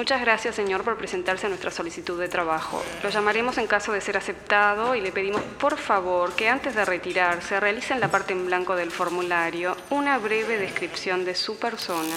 [0.00, 2.82] Muchas gracias, señor, por presentarse a nuestra solicitud de trabajo.
[3.02, 6.86] Lo llamaremos en caso de ser aceptado y le pedimos, por favor, que antes de
[6.86, 12.16] retirarse realice en la parte en blanco del formulario una breve descripción de su persona.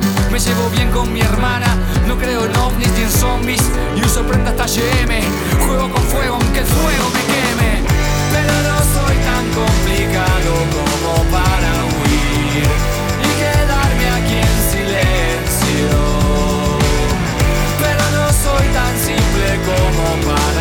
[0.29, 1.77] me llevo bien con mi hermana,
[2.07, 3.61] no creo en ovnis ni en zombies
[3.95, 5.11] y uso prenda hasta GM.
[5.65, 7.71] Juego con fuego aunque el fuego me queme,
[8.33, 12.67] pero no soy tan complicado como para huir
[13.25, 15.89] y quedarme aquí en silencio.
[17.81, 20.60] Pero no soy tan simple como para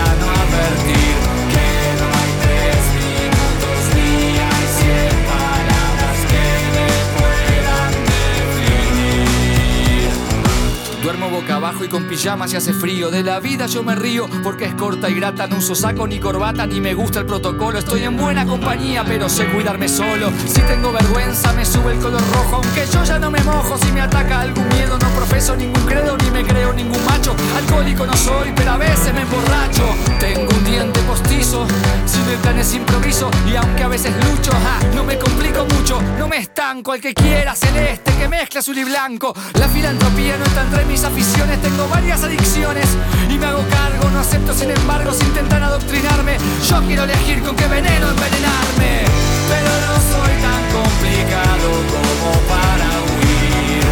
[11.40, 13.10] boca abajo y con pijama si hace frío.
[13.10, 15.46] De la vida yo me río porque es corta y grata.
[15.46, 17.78] No uso saco ni corbata ni me gusta el protocolo.
[17.78, 20.30] Estoy en buena compañía, pero sé cuidarme solo.
[20.46, 22.56] Si tengo vergüenza, me sube el color rojo.
[22.56, 23.78] Aunque yo ya no me mojo.
[23.78, 27.34] Si me ataca algún miedo, no profeso ningún credo ni me creo ningún macho.
[27.56, 29.84] Alcohólico no soy, pero a veces me emborracho.
[30.18, 31.66] Tengo un diente postizo,
[32.06, 33.30] sin planes improviso.
[33.50, 36.00] Y aunque a veces lucho, ja, no me complico mucho.
[36.18, 39.34] No me estanco, el que quiera celeste, que mezcla azul y blanco.
[39.58, 41.29] La filantropía no está entre mis aficiones.
[41.38, 42.86] Tengo varias adicciones
[43.28, 44.10] y me hago cargo.
[44.10, 46.38] No acepto, sin embargo, si intentan adoctrinarme.
[46.68, 49.04] Yo quiero elegir con qué veneno envenenarme.
[49.48, 53.84] Pero no soy tan complicado como para huir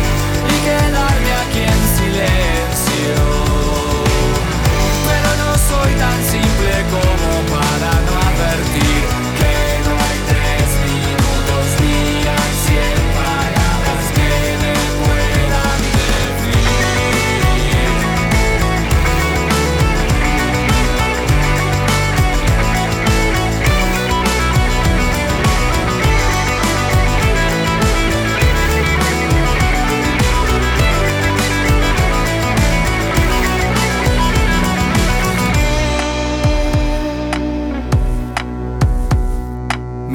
[0.48, 3.16] y quedarme aquí en silencio.
[5.06, 8.97] Pero no soy tan simple como para no advertir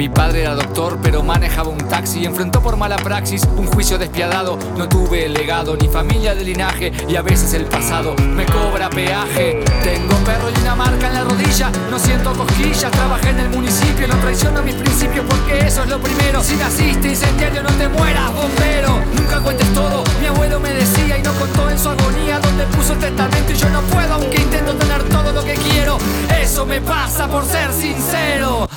[0.04, 3.96] Mi padre era doctor, pero manejaba un taxi y enfrentó por mala praxis un juicio
[3.96, 4.58] despiadado.
[4.76, 9.64] No tuve legado ni familia de linaje y a veces el pasado me cobra peaje.
[9.82, 12.90] Tengo perro y una marca en la rodilla, no siento cosquillas.
[12.90, 16.42] Trabajé en el municipio, no traiciono mis principios porque eso es lo primero.
[16.42, 19.00] Si naciste incendiario, no te mueras, bombero.
[19.16, 22.92] Nunca cuentes todo, mi abuelo me decía y no contó en su agonía donde puso
[22.92, 25.96] el testamento y yo no puedo, aunque intento tener todo lo que quiero.
[26.42, 28.68] Eso me pasa por ser sincero.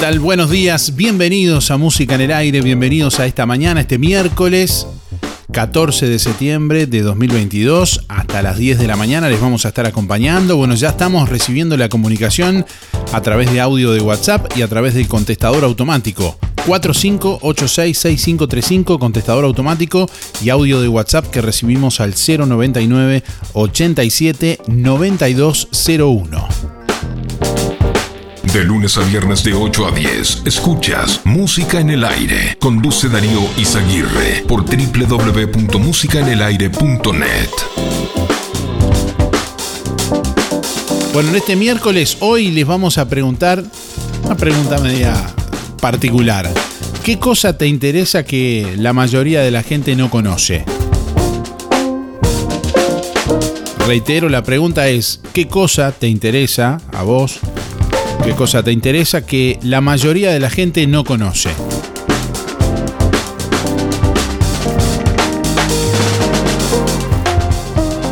[0.00, 0.18] Tal?
[0.18, 4.86] Buenos días, bienvenidos a Música en el Aire, bienvenidos a esta mañana, este miércoles
[5.52, 9.84] 14 de septiembre de 2022, hasta las 10 de la mañana les vamos a estar
[9.84, 10.56] acompañando.
[10.56, 12.64] Bueno, ya estamos recibiendo la comunicación
[13.12, 16.38] a través de audio de WhatsApp y a través del contestador automático.
[16.66, 20.08] 45866535, contestador automático
[20.42, 23.22] y audio de WhatsApp que recibimos al 099
[23.52, 26.79] 87 9201.
[28.52, 32.56] De lunes a viernes de 8 a 10, escuchas Música en el Aire.
[32.58, 37.50] Conduce Darío Izaguirre por www.musicaenelaire.net.
[41.12, 43.62] Bueno, en este miércoles hoy les vamos a preguntar
[44.24, 45.14] una pregunta media
[45.80, 46.52] particular.
[47.04, 50.64] ¿Qué cosa te interesa que la mayoría de la gente no conoce?
[53.86, 57.38] Reitero, la pregunta es, ¿qué cosa te interesa a vos?
[58.24, 61.50] ¿Qué cosa te interesa que la mayoría de la gente no conoce?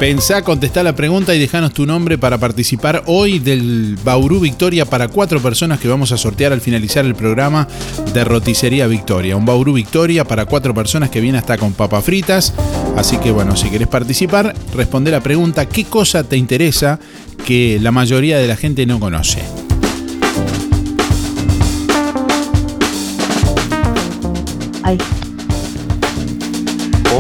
[0.01, 5.09] Pensá, contestá la pregunta y dejanos tu nombre para participar hoy del Bauru Victoria para
[5.09, 7.67] cuatro personas que vamos a sortear al finalizar el programa
[8.15, 9.37] de Roticería Victoria.
[9.37, 12.55] Un Bauru Victoria para cuatro personas que viene hasta con papas fritas.
[12.97, 17.01] Así que bueno, si querés participar, responde la pregunta ¿qué cosa te interesa
[17.45, 19.58] que la mayoría de la gente no conoce?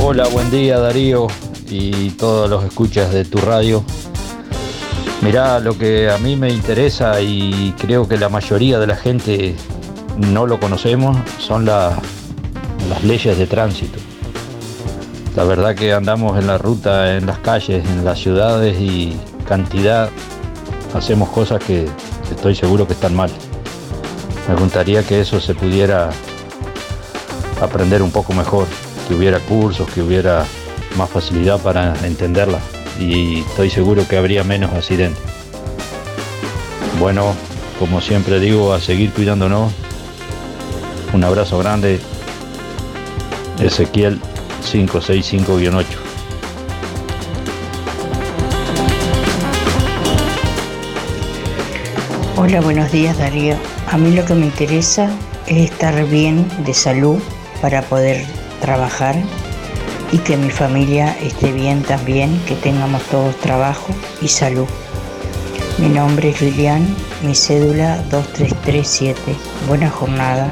[0.00, 1.26] Hola, buen día Darío
[1.68, 3.84] y todos los escuchas de tu radio.
[5.20, 9.54] Mirá, lo que a mí me interesa y creo que la mayoría de la gente
[10.16, 11.92] no lo conocemos son las
[13.04, 13.98] leyes de tránsito.
[15.36, 19.14] La verdad que andamos en la ruta, en las calles, en las ciudades y
[19.46, 20.08] cantidad
[20.94, 21.86] hacemos cosas que
[22.30, 23.30] estoy seguro que están mal.
[24.48, 26.08] Me gustaría que eso se pudiera
[27.60, 28.66] aprender un poco mejor,
[29.06, 30.44] que hubiera cursos, que hubiera
[30.96, 32.58] más facilidad para entenderla
[32.98, 35.22] y estoy seguro que habría menos accidentes.
[36.98, 37.34] Bueno,
[37.78, 39.72] como siempre digo, a seguir cuidándonos.
[41.12, 42.00] Un abrazo grande.
[43.60, 44.20] Ezequiel
[44.64, 45.84] 565-8.
[52.36, 53.56] Hola, buenos días Darío.
[53.90, 55.10] A mí lo que me interesa
[55.46, 57.18] es estar bien de salud
[57.60, 58.24] para poder
[58.60, 59.16] trabajar
[60.12, 64.66] y que mi familia esté bien también, que tengamos todos trabajo y salud.
[65.78, 66.86] Mi nombre es Lilian,
[67.22, 69.20] mi cédula 2337.
[69.68, 70.50] Buena jornada.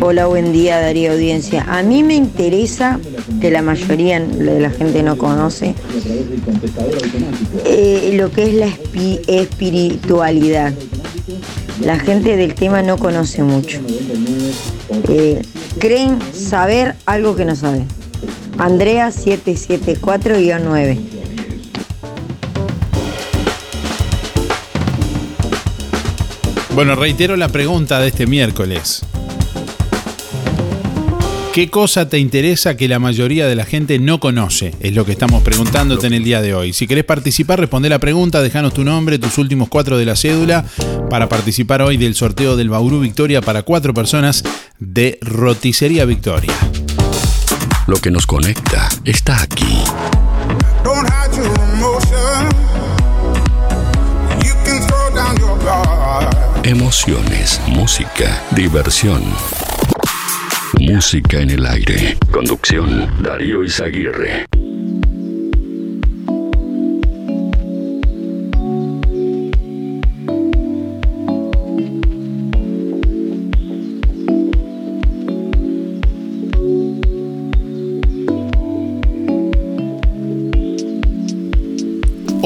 [0.00, 1.64] Hola, buen día Darío Audiencia.
[1.68, 3.00] A mí me interesa,
[3.40, 5.74] que la mayoría de la gente no conoce,
[7.64, 8.68] eh, lo que es la
[9.26, 10.74] espiritualidad.
[11.80, 13.80] La gente del tema no conoce mucho.
[15.08, 15.42] Eh,
[15.78, 17.86] creen saber algo que no saben.
[18.58, 20.98] Andrea 774-9.
[26.74, 29.02] Bueno, reitero la pregunta de este miércoles.
[31.56, 34.74] ¿Qué cosa te interesa que la mayoría de la gente no conoce?
[34.80, 36.74] Es lo que estamos preguntándote en el día de hoy.
[36.74, 40.66] Si querés participar, responde la pregunta, déjanos tu nombre, tus últimos cuatro de la cédula
[41.08, 44.44] para participar hoy del sorteo del Bauru Victoria para cuatro personas
[44.78, 46.52] de Roticería Victoria.
[47.86, 49.82] Lo que nos conecta está aquí.
[56.62, 59.22] Emociones, música, diversión.
[60.80, 62.18] Música en el aire.
[62.30, 64.46] Conducción, Darío Izaguirre.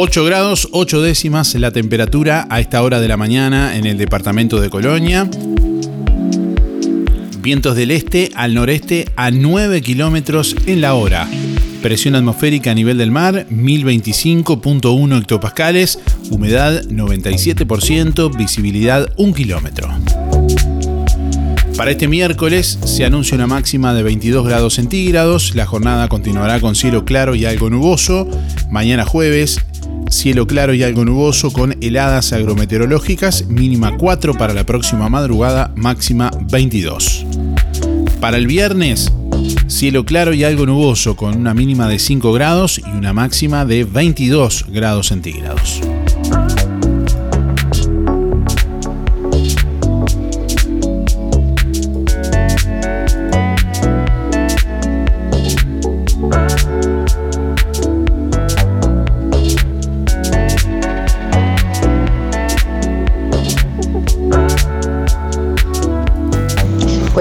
[0.03, 4.59] ...8 grados, 8 décimas la temperatura a esta hora de la mañana en el departamento
[4.59, 5.29] de Colonia.
[7.43, 11.29] Vientos del este al noreste a 9 kilómetros en la hora.
[11.83, 15.99] Presión atmosférica a nivel del mar 1025.1 hectopascales,
[16.31, 19.91] humedad 97%, visibilidad 1 kilómetro.
[21.77, 26.75] Para este miércoles se anuncia una máxima de 22 grados centígrados, la jornada continuará con
[26.75, 28.27] cielo claro y algo nuboso,
[28.71, 29.61] mañana jueves
[30.11, 36.31] cielo claro y algo nuboso con heladas agrometeorológicas, mínima 4 para la próxima madrugada, máxima
[36.51, 37.25] 22.
[38.21, 39.11] Para el viernes,
[39.69, 43.85] cielo claro y algo nuboso con una mínima de 5 grados y una máxima de
[43.85, 45.81] 22 grados centígrados.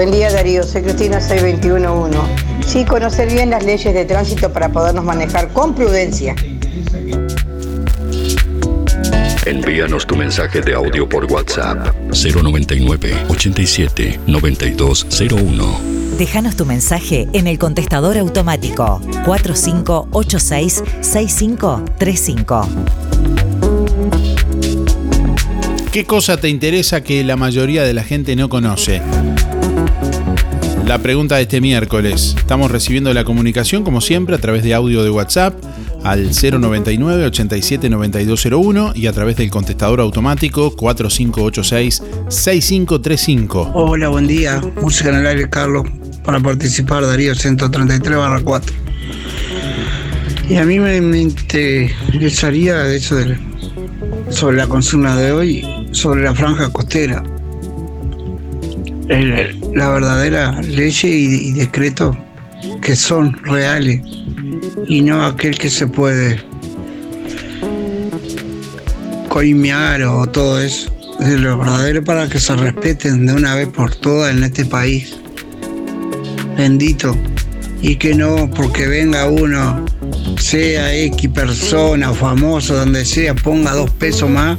[0.00, 2.16] Buen día Darío, soy Cristina 6211.
[2.66, 6.34] Sí, conocer bien las leyes de tránsito para podernos manejar con prudencia.
[9.44, 15.80] Envíanos tu mensaje de audio por WhatsApp 099 87 9201.
[16.16, 22.68] Déjanos tu mensaje en el contestador automático 4586 6535.
[25.92, 29.02] ¿Qué cosa te interesa que la mayoría de la gente no conoce?
[30.90, 32.34] La pregunta de este miércoles.
[32.36, 35.54] Estamos recibiendo la comunicación, como siempre, a través de audio de WhatsApp
[36.02, 43.70] al 099 87 9201 y a través del contestador automático 4586 6535.
[43.72, 44.60] Hola, buen día.
[44.82, 45.86] Música en el aire, Carlos.
[46.24, 48.74] Para participar, Darío 133 4.
[50.48, 53.38] Y a mí me, interesaría eso de,
[54.28, 57.22] sobre la consigna de hoy, sobre la franja costera.
[59.74, 62.16] La verdadera ley y, y decreto
[62.82, 64.00] que son reales
[64.86, 66.40] y no aquel que se puede
[69.28, 70.94] coimear o todo eso.
[71.18, 75.16] De lo verdadero para que se respeten de una vez por todas en este país.
[76.56, 77.14] Bendito.
[77.82, 79.84] Y que no porque venga uno,
[80.38, 84.58] sea X persona o famoso, donde sea, ponga dos pesos más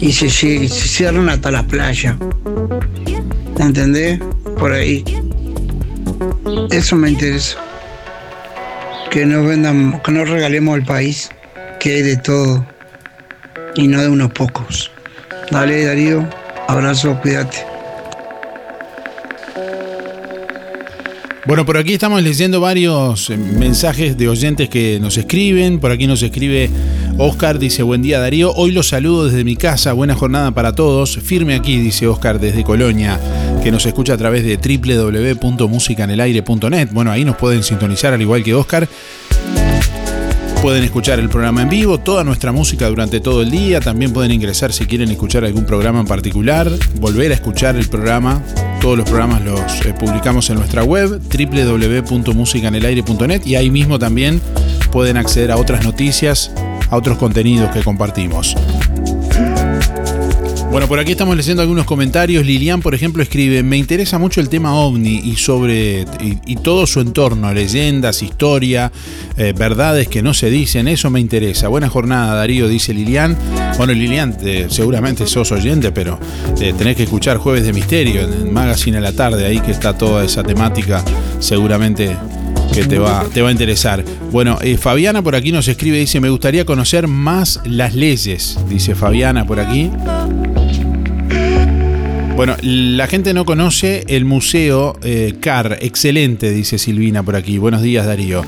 [0.00, 2.16] y se, lle- se cierran hasta la playa.
[3.58, 4.20] ¿Entendés?
[4.58, 5.04] Por ahí.
[6.70, 7.58] Eso me interesa.
[9.10, 11.30] Que no vendan, que no regalemos el país,
[11.80, 12.66] que hay de todo
[13.76, 14.90] y no de unos pocos.
[15.50, 16.28] Dale, Darío.
[16.68, 17.73] Abrazo, cuídate.
[21.46, 25.78] Bueno, por aquí estamos leyendo varios eh, mensajes de oyentes que nos escriben.
[25.78, 26.70] Por aquí nos escribe
[27.18, 31.18] Oscar, dice, buen día Darío, hoy los saludo desde mi casa, buena jornada para todos.
[31.18, 33.20] Firme aquí, dice Oscar, desde Colonia,
[33.62, 36.88] que nos escucha a través de www.musicanelaire.net.
[36.92, 38.88] Bueno, ahí nos pueden sintonizar al igual que Oscar.
[40.64, 43.82] Pueden escuchar el programa en vivo, toda nuestra música durante todo el día.
[43.82, 48.42] También pueden ingresar si quieren escuchar algún programa en particular, volver a escuchar el programa.
[48.80, 54.40] Todos los programas los eh, publicamos en nuestra web www.musicanelaire.net y ahí mismo también
[54.90, 56.50] pueden acceder a otras noticias,
[56.88, 58.56] a otros contenidos que compartimos.
[60.74, 62.44] Bueno, por aquí estamos leyendo algunos comentarios.
[62.44, 66.98] Lilian, por ejemplo, escribe: Me interesa mucho el tema ovni y sobre y, todo su
[66.98, 68.90] entorno, leyendas, historia,
[69.36, 70.88] eh, verdades que no se dicen.
[70.88, 71.68] Eso me interesa.
[71.68, 73.38] Buena jornada, Darío, dice Lilian.
[73.78, 76.18] Bueno, Lilian, eh, seguramente sos oyente, pero
[76.60, 79.96] eh, tenés que escuchar Jueves de Misterio en Magazine a la tarde, ahí que está
[79.96, 81.04] toda esa temática,
[81.38, 82.16] seguramente
[82.72, 84.04] que te va, te va a interesar.
[84.32, 89.46] Bueno, Fabiana por aquí nos escribe, dice, me gustaría conocer más las leyes, dice Fabiana
[89.46, 89.92] por aquí.
[92.36, 97.58] Bueno, la gente no conoce el museo eh, CAR, excelente, dice Silvina por aquí.
[97.58, 98.42] Buenos días, Darío.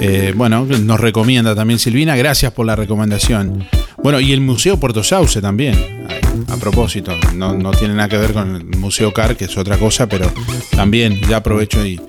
[0.00, 3.66] Eh, bueno, nos recomienda también Silvina, gracias por la recomendación.
[4.02, 6.06] Bueno, y el Museo Puerto Sauce también,
[6.48, 9.76] a, propósito, no, no tiene nada que ver con el Museo CAR, que es otra
[9.76, 10.32] cosa, pero
[10.74, 12.00] también ya aprovecho y,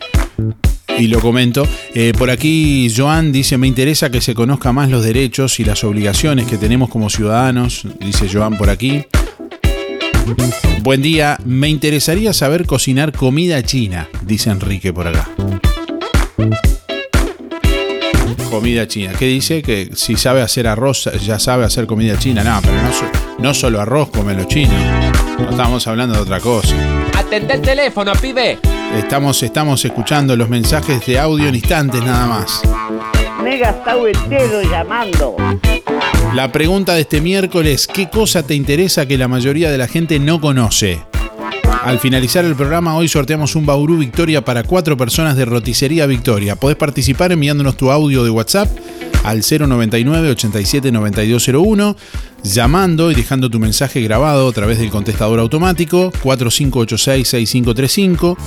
[0.98, 1.68] y lo comento.
[1.94, 5.84] Eh, por aquí Joan dice, me interesa que se conozca más los derechos y las
[5.84, 9.06] obligaciones que tenemos como ciudadanos, dice Joan por aquí.
[10.82, 15.30] Buen día, me interesaría saber cocinar comida china, dice Enrique por acá.
[18.50, 19.14] Comida china.
[19.20, 19.62] ¿Qué dice?
[19.62, 22.44] Que si sabe hacer arroz, ya sabe hacer comida china.
[22.44, 23.06] No, pero no, so-
[23.40, 24.74] no solo arroz comen los chinos.
[25.40, 26.74] No estamos hablando de otra cosa.
[27.16, 28.58] Atendé el teléfono, pibe.
[28.98, 32.62] Estamos, estamos escuchando los mensajes de audio en instantes nada más.
[33.44, 35.36] Me he gastado el dedo llamando.
[36.36, 40.20] La pregunta de este miércoles, ¿qué cosa te interesa que la mayoría de la gente
[40.20, 41.00] no conoce?
[41.84, 46.56] Al finalizar el programa, hoy sorteamos un Bauru Victoria para cuatro personas de Roticería Victoria.
[46.56, 48.70] Podés participar enviándonos tu audio de WhatsApp
[49.24, 51.96] al 099 87 9201,
[52.44, 58.38] llamando y dejando tu mensaje grabado a través del contestador automático 4586 6535.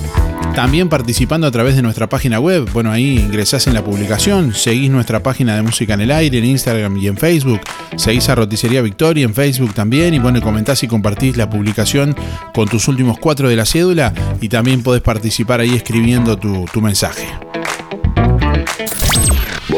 [0.54, 2.68] También participando a través de nuestra página web.
[2.72, 6.44] Bueno, ahí ingresás en la publicación, seguís nuestra página de música en el aire en
[6.44, 7.60] Instagram y en Facebook.
[7.96, 10.14] Seguís a Roticería Victoria en Facebook también.
[10.14, 12.16] Y bueno, comentás y compartís la publicación
[12.52, 14.12] con tus últimos cuatro de la cédula.
[14.40, 17.26] Y también podés participar ahí escribiendo tu, tu mensaje.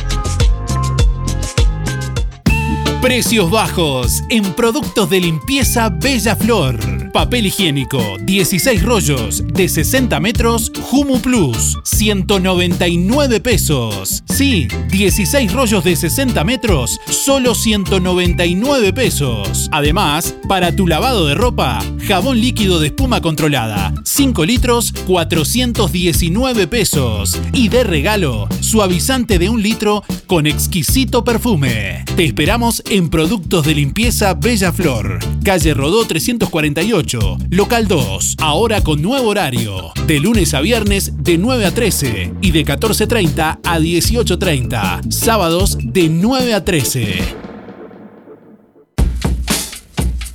[3.03, 6.94] Precios bajos en productos de limpieza Bella Flor.
[7.15, 14.25] Papel higiénico, 16 rollos de 60 metros, Humu Plus, 199 pesos.
[14.27, 19.69] Sí, 16 rollos de 60 metros, solo 199 pesos.
[19.71, 27.41] Además, para tu lavado de ropa, jabón líquido de espuma controlada, 5 litros, 419 pesos.
[27.53, 32.05] Y de regalo, suavizante de un litro con exquisito perfume.
[32.17, 37.04] Te esperamos en Productos de Limpieza Bella Flor, calle Rodó 348,
[37.51, 42.51] local 2, ahora con nuevo horario, de lunes a viernes de 9 a 13 y
[42.51, 47.54] de 14.30 a 18.30, sábados de 9 a 13.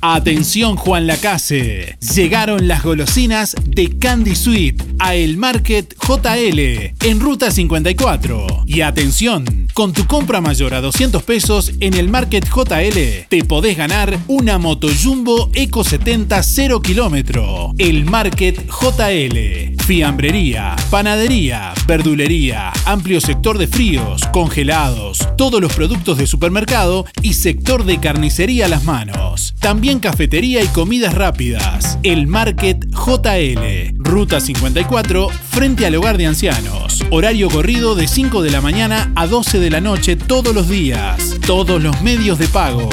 [0.02, 6.58] Atención Juan Lacase, llegaron las golosinas de Candy Sweet a El Market JL
[7.06, 8.64] en Ruta 54.
[8.64, 13.76] Y atención, con tu compra mayor a 200 pesos en el Market JL te podés
[13.76, 17.72] ganar una Moto Jumbo Eco 70 0 kilómetro.
[17.76, 26.26] El Market JL, fiambrería, panadería, verdulería, amplio sector de fríos, congelados, todos los productos de
[26.26, 29.54] supermercado y sector de carnicería a las manos.
[29.60, 31.98] También cafetería y comidas rápidas.
[32.02, 37.04] El Market JL, Ruta 54, frente al hogar de ancianos.
[37.10, 41.36] Horario corrido de 5 de la mañana a 12 de la noche todos los días.
[41.46, 42.88] Todos los medios de pago.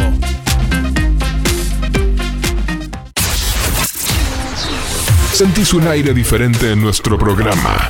[5.34, 7.90] Sentís un aire diferente en nuestro programa.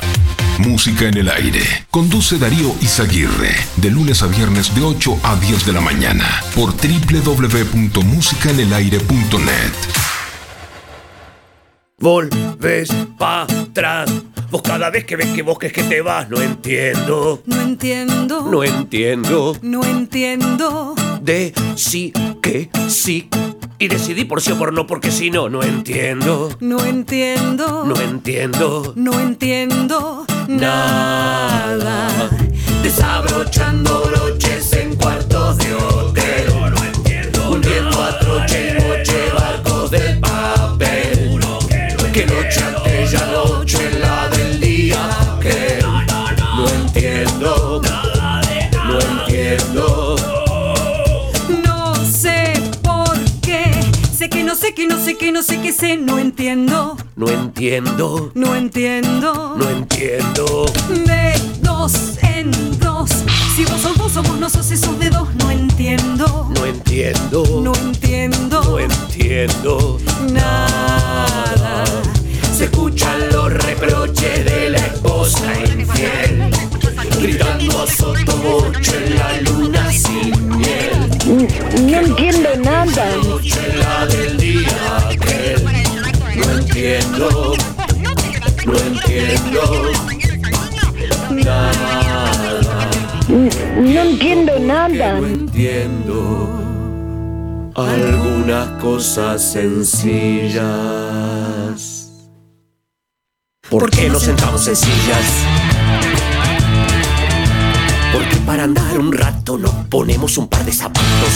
[0.58, 1.60] Música en el aire.
[1.90, 3.54] Conduce Darío Izaguirre.
[3.76, 6.42] De lunes a viernes de 8 a 10 de la mañana.
[6.54, 9.72] Por www.musicaenelaire.net.
[12.00, 14.08] Volves pa' atrás.
[14.50, 17.42] Vos cada vez que ves que vos que te vas, no entiendo.
[17.46, 18.42] No entiendo.
[18.42, 19.56] No entiendo.
[19.62, 20.94] No entiendo.
[21.20, 23.28] De sí que sí.
[23.80, 26.50] Y decidí por sí o por no, porque si no, no entiendo.
[26.58, 27.84] No entiendo.
[27.84, 28.92] No entiendo.
[28.96, 32.08] No entiendo nada.
[32.82, 36.46] Desabrochando broches en cuartos de hotel.
[36.70, 37.50] No entiendo.
[37.52, 41.38] Hundiendo a troche y noche barcos de papel.
[42.12, 44.17] Que noche antes ya noche en la
[54.78, 55.96] Que no sé que no sé no sé.
[55.96, 56.96] No entiendo.
[57.16, 58.30] No entiendo.
[58.36, 59.56] No entiendo.
[59.58, 60.66] No entiendo.
[61.04, 63.10] De dos en dos.
[63.56, 65.34] Si vos sos vos o vos no sos esos de dos.
[65.34, 66.48] No entiendo.
[66.54, 67.60] No entiendo.
[67.60, 68.62] No entiendo.
[68.62, 69.98] No entiendo.
[70.32, 71.84] Nada.
[72.56, 76.52] Se escuchan los reproches de la esposa infiel.
[77.20, 80.90] Gritando a sotoboche en la luna sin miel.
[81.82, 83.06] No entiendo nada.
[83.78, 85.64] La del día aquel.
[86.34, 87.54] No entiendo.
[88.66, 89.92] No entiendo.
[91.30, 92.60] Nada.
[93.28, 95.20] No entiendo nada.
[95.20, 96.58] No entiendo.
[97.76, 100.62] Algunas cosas sencillas.
[103.70, 105.44] ¿Por qué nos sentamos en sillas?
[108.12, 111.32] Porque para andar un rato nos ponemos un par de zapatos.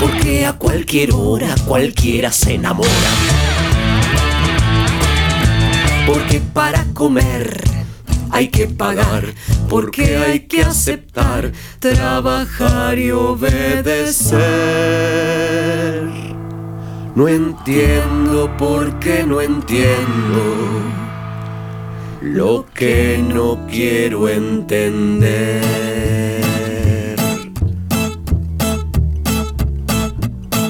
[0.00, 2.90] Porque a cualquier hora cualquiera se enamora.
[6.06, 7.62] Porque para comer
[8.30, 9.24] hay que pagar,
[9.68, 14.36] porque hay que aceptar, trabajar y obedecer.
[17.14, 21.05] No entiendo por qué no entiendo
[22.26, 25.62] lo que no quiero entender.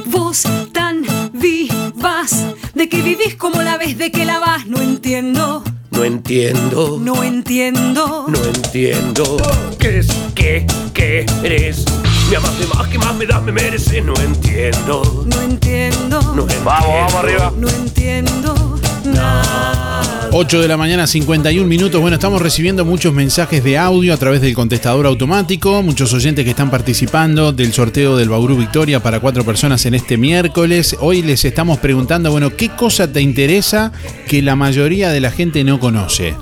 [0.07, 2.55] Vos tan vivas.
[2.75, 4.67] De que vivís como la vez de que la vas.
[4.67, 5.65] No entiendo.
[5.91, 6.99] No entiendo.
[7.01, 8.27] No entiendo.
[8.29, 9.37] No entiendo.
[9.79, 10.09] ¿Qué es?
[10.35, 11.87] ¿Qué querés?
[12.31, 14.05] Me amaste más que más me das, me mereces.
[14.05, 15.25] No entiendo.
[15.27, 16.21] No entiendo.
[16.35, 16.65] No entiendo.
[16.65, 17.53] Vamos, vamos arriba.
[17.57, 18.77] No entiendo.
[20.39, 21.99] 8 de la mañana, 51 minutos.
[21.99, 25.83] Bueno, estamos recibiendo muchos mensajes de audio a través del contestador automático.
[25.83, 30.19] Muchos oyentes que están participando del sorteo del Bauru Victoria para cuatro personas en este
[30.19, 30.95] miércoles.
[31.01, 33.93] Hoy les estamos preguntando, bueno, ¿qué cosa te interesa
[34.29, 36.35] que la mayoría de la gente no conoce?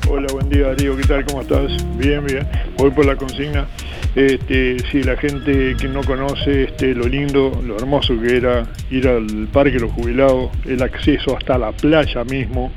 [0.08, 1.24] Hola, buen día Darío, ¿qué tal?
[1.24, 1.72] ¿Cómo estás?
[1.96, 2.46] Bien, bien.
[2.76, 3.66] Voy por la consigna.
[4.14, 9.08] Este, si la gente que no conoce este, lo lindo, lo hermoso que era ir
[9.08, 12.70] al Parque de los Jubilados, el acceso hasta la playa mismo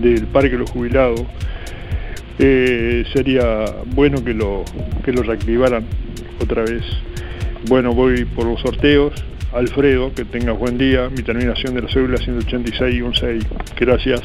[0.00, 1.22] del Parque de los Jubilados,
[2.38, 4.64] eh, sería bueno que lo,
[5.04, 5.84] que reactivaran
[6.40, 6.82] otra vez.
[7.68, 9.12] Bueno, voy por los sorteos.
[9.52, 11.08] Alfredo, que tengas buen día.
[11.10, 13.44] Mi terminación de la cédula 186 y 16.
[13.78, 14.22] Gracias.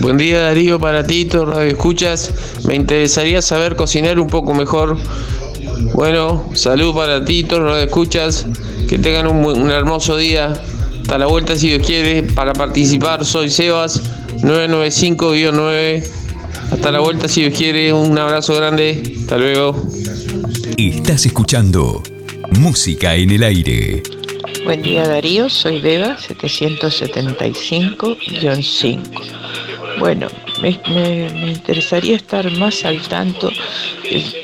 [0.00, 2.64] Buen día Darío para ti, Radio Escuchas.
[2.66, 4.96] Me interesaría saber cocinar un poco mejor.
[5.94, 8.46] Bueno, salud para ti, Radio Escuchas.
[8.88, 10.54] Que tengan un hermoso día.
[11.10, 12.22] Hasta la vuelta si Dios quiere.
[12.22, 14.00] Para participar soy Sebas
[14.42, 16.04] 995-9.
[16.70, 17.92] Hasta la vuelta si Dios quiere.
[17.92, 19.16] Un abrazo grande.
[19.18, 19.74] Hasta luego.
[20.76, 22.00] Estás escuchando
[22.52, 24.04] Música en el Aire.
[24.64, 28.16] Buen día Darío, soy Beba 775-5.
[29.98, 30.28] Bueno,
[30.62, 33.50] me, me- me interesaría estar más al tanto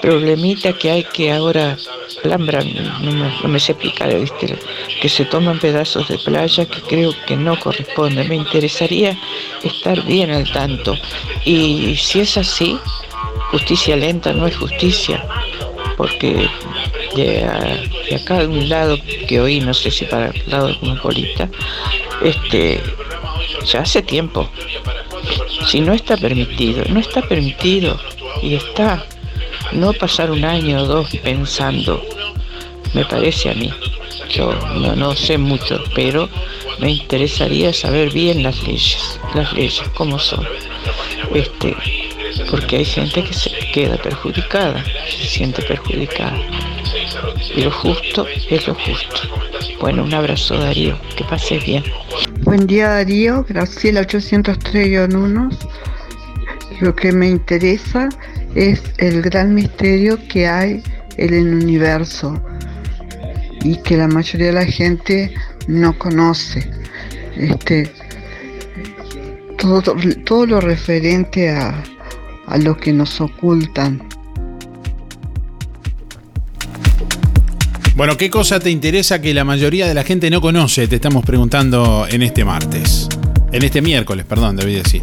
[0.01, 1.77] problemita que hay que ahora
[2.25, 2.61] Alhambra,
[3.01, 4.57] no me, no me sé explicar, ¿viste?
[5.01, 8.25] que se toman pedazos de playa que creo que no corresponde.
[8.25, 9.17] Me interesaría
[9.63, 10.97] estar bien al tanto.
[11.45, 12.79] Y si es así,
[13.51, 15.25] justicia lenta no es justicia,
[15.97, 16.49] porque
[17.15, 17.49] de,
[18.09, 18.99] de acá de un lado
[19.29, 21.49] que oí, no sé si para el lado de Cosmopolita,
[22.23, 22.81] este,
[23.65, 24.49] ya hace tiempo.
[25.67, 27.99] Si no está permitido, no está permitido
[28.43, 29.05] y está.
[29.73, 32.03] No pasar un año o dos pensando,
[32.95, 33.73] me parece a mí.
[34.31, 36.29] Yo no, no sé mucho, pero
[36.79, 40.47] me interesaría saber bien las leyes, las leyes, cómo son.
[41.35, 41.77] Este,
[42.51, 46.39] porque hay gente que se queda perjudicada, se siente perjudicada.
[47.55, 49.21] Y lo justo es lo justo.
[49.81, 51.85] Bueno, un abrazo Darío, que pases bien.
[52.43, 55.57] Buen día Darío, Graciela 803-1.
[56.81, 58.09] Lo que me interesa
[58.57, 60.83] es el gran misterio que hay
[61.19, 62.43] en el universo
[63.63, 65.35] y que la mayoría de la gente
[65.69, 66.71] no conoce.
[67.37, 67.93] Este,
[69.59, 71.85] todo, todo lo referente a,
[72.47, 74.03] a lo que nos ocultan.
[77.95, 80.89] Bueno, ¿qué cosa te interesa que la mayoría de la gente no conoce?
[80.89, 83.09] Te estamos preguntando en este martes.
[83.53, 85.03] En este miércoles, perdón, debí decir.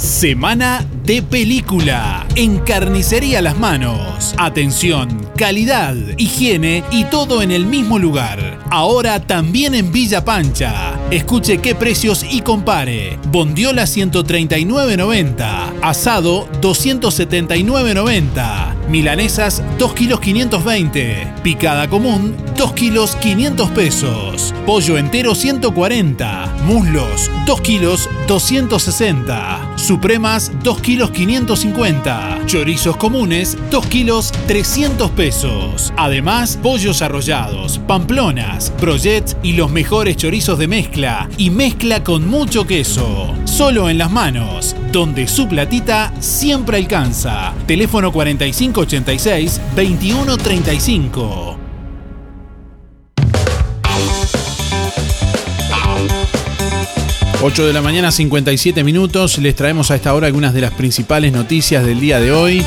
[0.00, 4.34] Semana de película en Carnicería Las Manos.
[4.38, 8.60] Atención, calidad, higiene y todo en el mismo lugar.
[8.70, 10.98] Ahora también en Villa Pancha.
[11.10, 13.18] Escuche qué precios y compare.
[13.30, 15.80] Bondiola 139.90.
[15.82, 18.79] Asado 279.90.
[18.90, 21.34] Milanesas 2 kilos 520.
[21.44, 24.52] Picada común 2 kilos 500 pesos.
[24.66, 26.56] Pollo entero 140.
[26.64, 29.76] Muslos 2 kilos 260.
[29.76, 32.40] Supremas 2 kilos 550.
[32.46, 35.92] Chorizos comunes 2 kilos 300 pesos.
[35.96, 42.66] Además, pollos arrollados, pamplonas, brochets y los mejores chorizos de mezcla y mezcla con mucho
[42.66, 43.34] queso.
[43.60, 47.52] Solo en las manos, donde su platita siempre alcanza.
[47.66, 51.58] Teléfono 4586 2135.
[57.42, 59.36] 8 de la mañana, 57 minutos.
[59.36, 62.64] Les traemos a esta hora algunas de las principales noticias del día de hoy.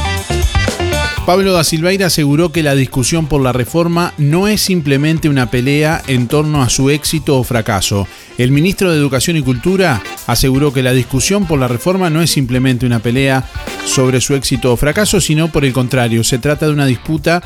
[1.25, 6.03] Pablo da Silveira aseguró que la discusión por la reforma no es simplemente una pelea
[6.07, 8.09] en torno a su éxito o fracaso.
[8.37, 12.29] El ministro de Educación y Cultura aseguró que la discusión por la reforma no es
[12.29, 13.47] simplemente una pelea
[13.85, 17.41] sobre su éxito o fracaso, sino por el contrario, se trata de una disputa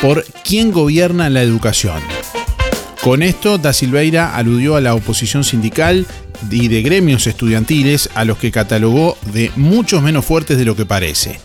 [0.00, 2.00] por quién gobierna la educación.
[3.02, 6.06] Con esto, Da Silveira aludió a la oposición sindical
[6.50, 10.86] y de gremios estudiantiles a los que catalogó de muchos menos fuertes de lo que
[10.86, 11.40] parece.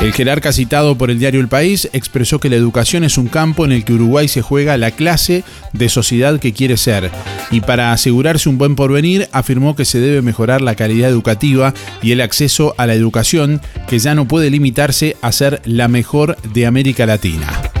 [0.00, 3.64] El jerarca citado por el diario El País expresó que la educación es un campo
[3.64, 7.10] en el que Uruguay se juega la clase de sociedad que quiere ser
[7.50, 12.12] y para asegurarse un buen porvenir afirmó que se debe mejorar la calidad educativa y
[12.12, 16.66] el acceso a la educación que ya no puede limitarse a ser la mejor de
[16.66, 17.73] América Latina.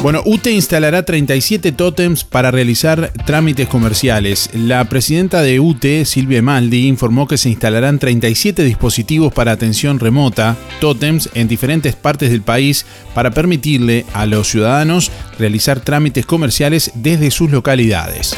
[0.00, 4.48] Bueno, UTE instalará 37 tótems para realizar trámites comerciales.
[4.54, 10.56] La presidenta de UTE, Silvia Maldi, informó que se instalarán 37 dispositivos para atención remota,
[10.80, 17.32] tótems, en diferentes partes del país para permitirle a los ciudadanos realizar trámites comerciales desde
[17.32, 18.36] sus localidades.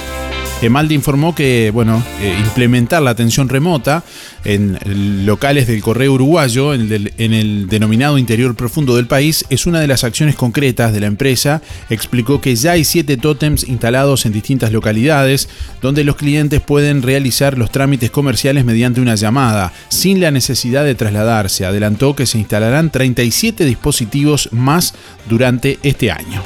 [0.62, 4.04] Emaldi informó que, bueno, eh, implementar la atención remota
[4.44, 4.78] en
[5.24, 9.80] locales del correo uruguayo, en el, en el denominado interior profundo del país, es una
[9.80, 11.62] de las acciones concretas de la empresa.
[11.88, 15.48] Explicó que ya hay siete tótems instalados en distintas localidades,
[15.80, 20.94] donde los clientes pueden realizar los trámites comerciales mediante una llamada, sin la necesidad de
[20.94, 21.64] trasladarse.
[21.64, 24.94] Adelantó que se instalarán 37 dispositivos más
[25.28, 26.42] durante este año.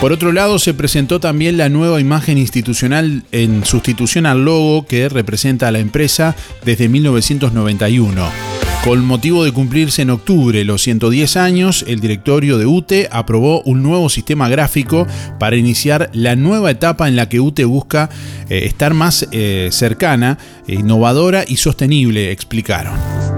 [0.00, 5.08] Por otro lado, se presentó también la nueva imagen institucional en sustitución al logo que
[5.08, 8.28] representa a la empresa desde 1991.
[8.84, 13.82] Con motivo de cumplirse en octubre los 110 años, el directorio de UTE aprobó un
[13.82, 15.04] nuevo sistema gráfico
[15.40, 18.08] para iniciar la nueva etapa en la que UTE busca
[18.48, 23.37] eh, estar más eh, cercana, innovadora y sostenible, explicaron.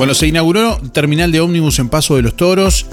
[0.00, 2.86] Bueno, se inauguró terminal de ómnibus en Paso de los Toros.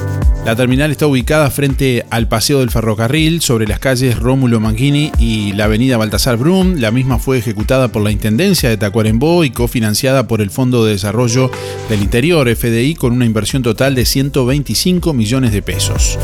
[0.44, 5.54] La terminal está ubicada frente al Paseo del Ferrocarril, sobre las calles Rómulo Manghini y
[5.54, 6.76] la avenida Baltasar Brum.
[6.82, 10.92] La misma fue ejecutada por la Intendencia de Tacuarembó y cofinanciada por el Fondo de
[10.92, 11.50] Desarrollo
[11.88, 16.20] del Interior, FDI, con una inversión total de 125 millones de pesos.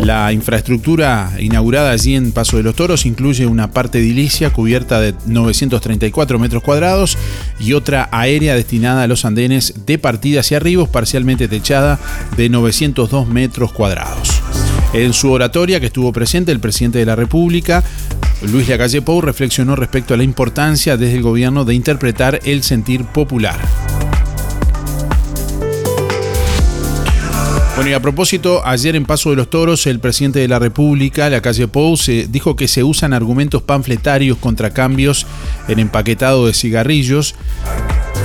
[0.00, 5.14] La infraestructura inaugurada allí en Paso de los Toros incluye una parte edilicia cubierta de
[5.26, 7.16] 934 metros cuadrados
[7.58, 11.98] y otra aérea destinada a los andenes de partida hacia arribos, parcialmente techada
[12.36, 14.42] de 902 metros cuadrados.
[14.92, 17.82] En su oratoria, que estuvo presente el presidente de la República,
[18.42, 23.04] Luis Lacalle Pou reflexionó respecto a la importancia desde el gobierno de interpretar el sentir
[23.04, 23.58] popular.
[27.76, 31.28] Bueno, y a propósito, ayer en Paso de los Toros, el presidente de la República,
[31.28, 35.26] la calle Pou, se dijo que se usan argumentos panfletarios contra cambios
[35.68, 37.34] en empaquetado de cigarrillos.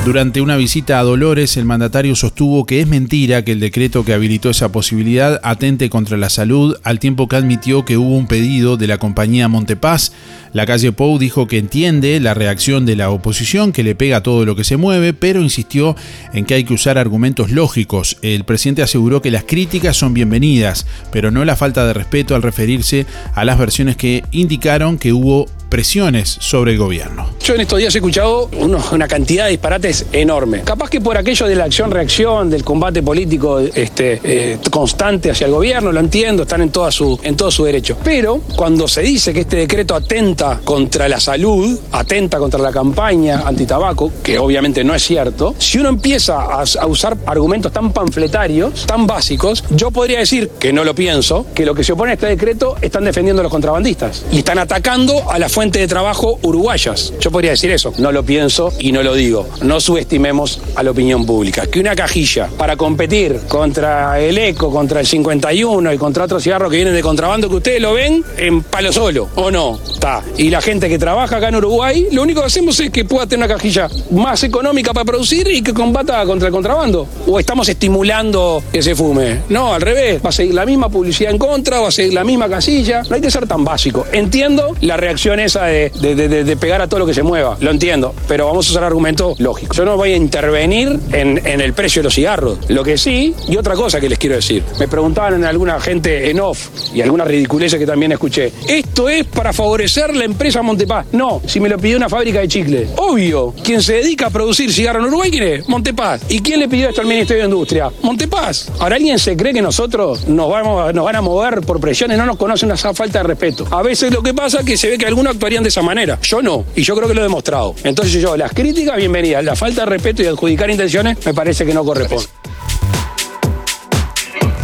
[0.05, 4.13] Durante una visita a Dolores, el mandatario sostuvo que es mentira que el decreto que
[4.13, 8.77] habilitó esa posibilidad atente contra la salud, al tiempo que admitió que hubo un pedido
[8.77, 10.13] de la compañía Montepaz.
[10.53, 14.45] La calle Pou dijo que entiende la reacción de la oposición, que le pega todo
[14.45, 15.95] lo que se mueve, pero insistió
[16.33, 18.17] en que hay que usar argumentos lógicos.
[18.21, 22.41] El presidente aseguró que las críticas son bienvenidas, pero no la falta de respeto al
[22.41, 27.29] referirse a las versiones que indicaron que hubo presiones sobre el gobierno.
[27.41, 28.49] Yo en estos días he escuchado
[28.91, 30.63] una cantidad de disparates enorme.
[30.63, 35.53] Capaz que por aquello de la acción-reacción, del combate político este, eh, constante hacia el
[35.53, 37.97] gobierno, lo entiendo, están en, toda su, en todo su derecho.
[38.03, 43.43] Pero cuando se dice que este decreto atenta contra la salud, atenta contra la campaña
[43.45, 48.85] antitabaco, que obviamente no es cierto, si uno empieza a, a usar argumentos tan panfletarios,
[48.85, 52.13] tan básicos, yo podría decir, que no lo pienso, que lo que se opone a
[52.15, 56.39] este decreto están defendiendo a los contrabandistas y están atacando a las fuentes de trabajo
[56.41, 57.13] uruguayas.
[57.19, 59.47] Yo podría decir eso, no lo pienso y no lo digo.
[59.61, 61.67] No subestimemos a la opinión pública.
[61.67, 66.71] Que una cajilla para competir contra el ECO, contra el 51 y contra otros cigarros
[66.71, 69.79] que vienen de contrabando que ustedes lo ven en palo solo, ¿o no?
[69.93, 70.23] Está.
[70.37, 73.27] Y la gente que trabaja acá en Uruguay, lo único que hacemos es que pueda
[73.27, 77.07] tener una cajilla más económica para producir y que combata contra el contrabando.
[77.27, 79.41] O estamos estimulando que se fume.
[79.49, 80.21] No, al revés.
[80.25, 83.03] Va a seguir la misma publicidad en contra, va a seguir la misma casilla.
[83.09, 84.05] No hay que ser tan básico.
[84.11, 87.57] Entiendo la reacción esa de, de- de- pegar a todo lo que se mueva.
[87.59, 88.13] Lo entiendo.
[88.27, 89.75] Pero vamos a usar argumentos lógicos.
[89.77, 92.57] Yo no voy a intervenir en, en el precio de los cigarros.
[92.69, 94.63] Lo que sí, y otra cosa que les quiero decir.
[94.79, 98.51] Me preguntaban en alguna gente en off y algunas ridiculeces que también escuché.
[98.67, 101.07] Esto es para favorecer empresa Montepaz.
[101.11, 102.89] No, si me lo pidió una fábrica de chicles.
[102.97, 105.69] Obvio, quien se dedica a producir cigarro en Uruguay, ¿quién es?
[105.69, 106.21] Montepaz.
[106.29, 107.91] ¿Y quién le pidió esto al Ministerio de Industria?
[108.01, 108.69] Montepaz.
[108.79, 112.25] Ahora alguien se cree que nosotros nos, vamos, nos van a mover por presiones, no
[112.25, 113.67] nos conocen esa falta de respeto.
[113.71, 116.19] A veces lo que pasa es que se ve que algunos actuarían de esa manera.
[116.21, 117.75] Yo no, y yo creo que lo he demostrado.
[117.83, 119.43] Entonces yo, las críticas, bienvenidas.
[119.43, 122.25] La falta de respeto y adjudicar intenciones me parece que no corresponde.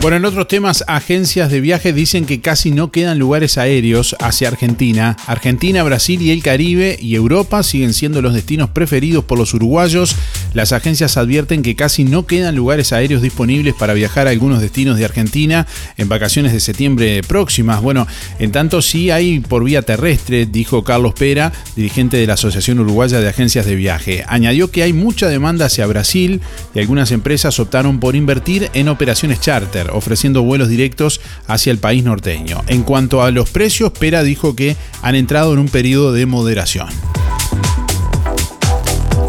[0.08, 4.48] Bueno, en otros temas, agencias de viaje dicen que casi no quedan lugares aéreos hacia
[4.48, 5.18] Argentina.
[5.28, 10.16] Argentina, Brasil y el Caribe y Europa siguen siendo los destinos preferidos por los uruguayos.
[10.54, 14.98] Las agencias advierten que casi no quedan lugares aéreos disponibles para viajar a algunos destinos
[14.98, 15.68] de Argentina
[15.98, 17.82] en vacaciones de septiembre próximas.
[17.82, 18.08] Bueno,
[18.40, 23.20] en tanto sí hay por vía terrestre, dijo Carlos Pera, dirigente de la Asociación Uruguaya
[23.20, 24.24] de Agencias de Viaje.
[24.30, 26.40] Añadió que hay mucha demanda hacia Brasil
[26.74, 32.04] y algunas empresas optaron por invertir en operaciones charter, ofreciendo vuelos directos hacia el país
[32.04, 32.64] norteño.
[32.68, 36.88] En cuanto a los precios, Pera dijo que han entrado en un periodo de moderación.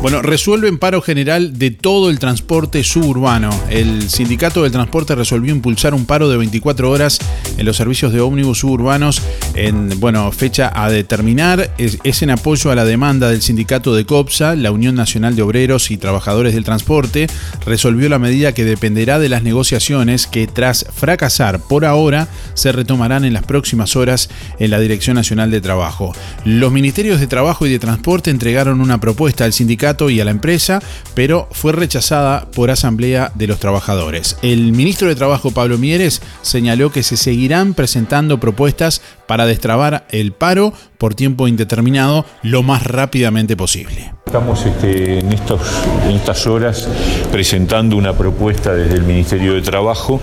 [0.00, 3.50] Bueno, resuelven paro general de todo el transporte suburbano.
[3.68, 7.18] El sindicato del transporte resolvió impulsar un paro de 24 horas
[7.56, 9.20] en los servicios de ómnibus suburbanos
[9.56, 11.74] en, bueno, fecha a determinar.
[11.78, 15.42] Es, es en apoyo a la demanda del sindicato de COPSA, la Unión Nacional de
[15.42, 17.26] Obreros y Trabajadores del Transporte,
[17.66, 23.24] resolvió la medida que dependerá de las negociaciones que tras fracasar por ahora se retomarán
[23.24, 24.30] en las próximas horas
[24.60, 26.14] en la Dirección Nacional de Trabajo.
[26.44, 30.30] Los ministerios de Trabajo y de Transporte entregaron una propuesta al sindicato y a la
[30.30, 30.80] empresa,
[31.14, 34.36] pero fue rechazada por Asamblea de los Trabajadores.
[34.42, 40.32] El ministro de Trabajo, Pablo Mieres, señaló que se seguirán presentando propuestas para destrabar el
[40.32, 44.12] paro por tiempo indeterminado lo más rápidamente posible.
[44.26, 46.86] Estamos este, en, estas horas
[47.32, 50.20] presentando una propuesta desde el Ministerio de Trabajo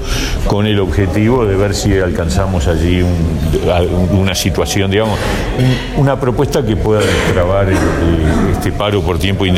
[0.48, 5.18] con el objetivo de ver si alcanzamos allí un- una situación, digamos,
[5.98, 7.78] un- una propuesta que pueda destrabar el-
[8.52, 9.55] este paro por tiempo indeterminado,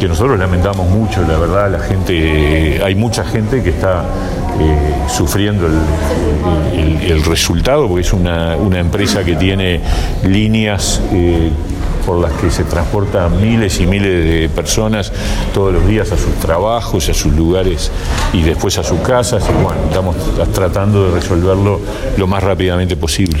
[0.00, 4.04] que nosotros lamentamos mucho, la verdad, la gente, hay mucha gente que está
[4.60, 9.80] eh, sufriendo el resultado, porque es una, una empresa que tiene
[10.24, 11.50] líneas eh,
[12.06, 15.12] por las que se transportan miles y miles de personas
[15.52, 17.90] todos los días a sus trabajos, a sus lugares
[18.32, 19.44] y después a sus casas.
[19.48, 20.16] Y bueno, estamos
[20.52, 21.80] tratando de resolverlo
[22.16, 23.40] lo más rápidamente posible.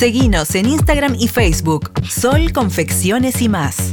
[0.00, 1.90] Seguinos en Instagram y Facebook.
[2.08, 3.92] Sol, confecciones y más.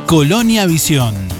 [0.04, 1.39] Colonia Visión.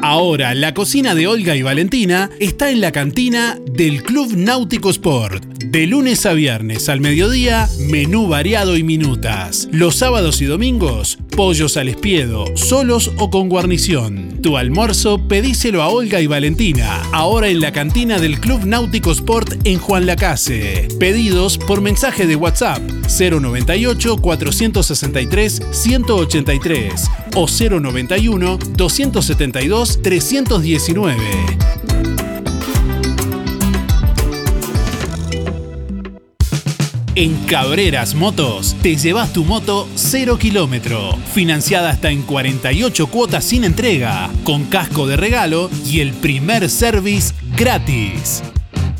[0.00, 5.47] Ahora, la cocina de Olga y Valentina está en la cantina del Club Náutico Sport,
[5.58, 9.68] De lunes a viernes al mediodía, menú variado y minutas.
[9.72, 14.38] Los sábados y domingos, pollos al espiedo, solos o con guarnición.
[14.40, 19.54] Tu almuerzo pedíselo a Olga y Valentina, ahora en la cantina del Club Náutico Sport
[19.64, 20.86] en Juan Lacase.
[21.00, 22.80] Pedidos por mensaje de WhatsApp
[23.18, 31.16] 098 463 183 o 091 272 319.
[37.20, 43.64] En Cabreras Motos te llevas tu moto 0 kilómetro, financiada hasta en 48 cuotas sin
[43.64, 48.44] entrega, con casco de regalo y el primer service gratis.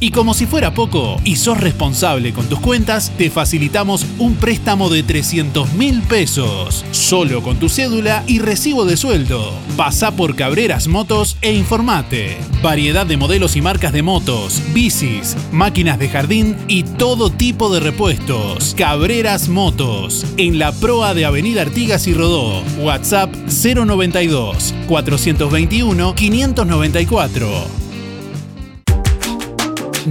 [0.00, 4.88] Y como si fuera poco, y sos responsable con tus cuentas, te facilitamos un préstamo
[4.90, 9.52] de 300 mil pesos, solo con tu cédula y recibo de sueldo.
[9.76, 12.36] Pasa por Cabreras Motos e informate.
[12.62, 17.80] Variedad de modelos y marcas de motos, bicis, máquinas de jardín y todo tipo de
[17.80, 18.74] repuestos.
[18.76, 22.62] Cabreras Motos, en la proa de Avenida Artigas y Rodó.
[22.80, 27.87] WhatsApp 092 421 594.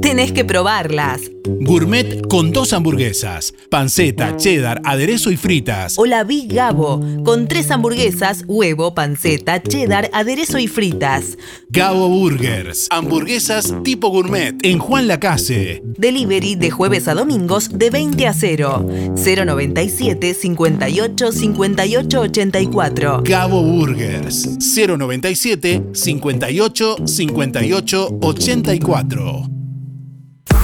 [0.00, 1.22] Tenés que probarlas.
[1.60, 5.98] Gourmet con dos hamburguesas, panceta, cheddar, aderezo y fritas.
[5.98, 11.36] O la Big Gabo, con tres hamburguesas, huevo, panceta, cheddar, aderezo y fritas.
[11.70, 15.82] Gabo Burgers, hamburguesas tipo gourmet en Juan Lacase.
[15.84, 18.86] Delivery de jueves a domingos de 20 a 0.
[19.16, 23.22] 097 58 58 84.
[23.24, 29.57] Gabo Burgers, 097 58 58 84.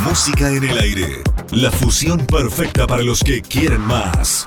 [0.05, 1.22] Música en el aire.
[1.51, 4.47] La fusión perfecta para los que quieren más.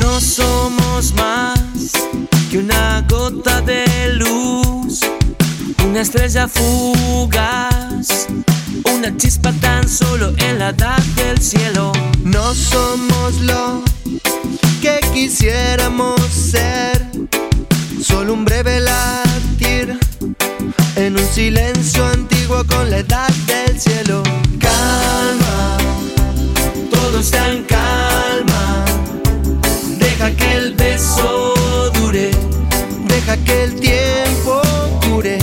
[0.00, 1.92] No somos más
[2.50, 3.84] que una gota de
[5.94, 8.26] Una estrella fugaz,
[9.06, 11.92] una chispa tan solo en la edad del cielo.
[12.22, 13.82] No somos lo
[14.80, 17.04] que quisiéramos ser,
[18.02, 19.98] solo un breve latir
[20.96, 24.22] en un silencio antiguo con la edad del cielo.
[24.58, 25.76] Calma,
[26.90, 28.84] todo está en calma.
[29.98, 32.30] Deja que el beso dure,
[33.06, 34.62] deja que el tiempo
[35.06, 35.38] cure,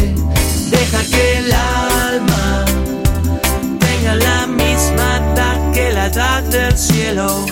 [0.71, 2.30] deja que el alma
[6.11, 7.45] del cielo.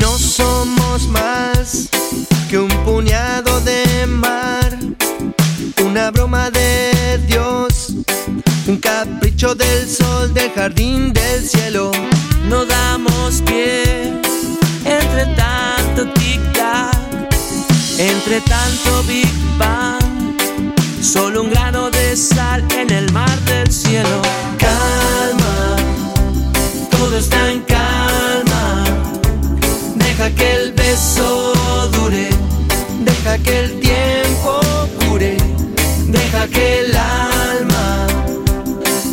[0.00, 1.88] No somos más
[2.48, 4.78] que un puñado de mar,
[5.84, 7.92] una broma de Dios,
[8.68, 11.90] un capricho del sol, del jardín, del cielo.
[12.48, 14.22] No damos pie
[18.08, 20.36] entre tanto Big Bang.
[21.00, 24.20] Solo un grano de sal en el mar del cielo.
[24.58, 25.76] Calma,
[26.90, 28.84] todo está en calma.
[29.94, 31.52] Deja que el beso
[31.92, 32.28] dure,
[33.00, 34.60] deja que el tiempo
[35.06, 35.36] cure,
[36.06, 38.06] deja que el alma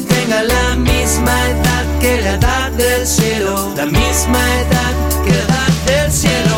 [0.10, 4.94] tenga la misma edad que la edad del cielo, la misma edad
[5.26, 6.51] que la edad del cielo.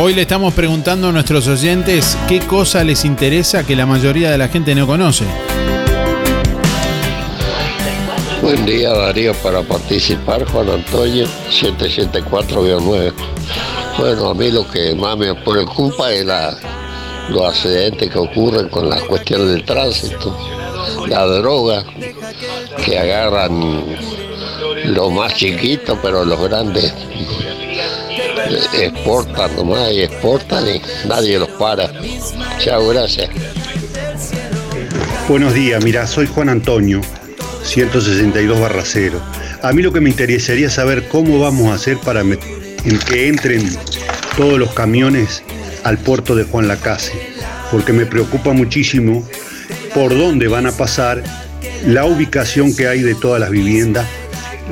[0.00, 4.38] Hoy le estamos preguntando a nuestros oyentes qué cosa les interesa que la mayoría de
[4.38, 5.24] la gente no conoce.
[8.40, 13.12] Buen día Darío para participar, Juan Antonio 774-9.
[13.98, 16.56] Bueno, a mí lo que más me preocupa es la,
[17.30, 20.38] los accidentes que ocurren con las cuestiones del tránsito,
[21.08, 21.84] la droga,
[22.84, 23.84] que agarran
[24.84, 26.94] lo más chiquito, pero los grandes
[28.74, 31.90] exportan nomás y exportan y nadie los para.
[32.58, 33.30] Chao, gracias.
[35.28, 37.00] Buenos días, mira, soy Juan Antonio,
[37.62, 39.20] 162 barra 0.
[39.62, 42.22] A mí lo que me interesaría saber cómo vamos a hacer para
[43.08, 43.68] que entren
[44.36, 45.42] todos los camiones
[45.84, 47.12] al puerto de Juan Lacase,
[47.70, 49.28] porque me preocupa muchísimo
[49.94, 51.22] por dónde van a pasar,
[51.86, 54.06] la ubicación que hay de todas las viviendas,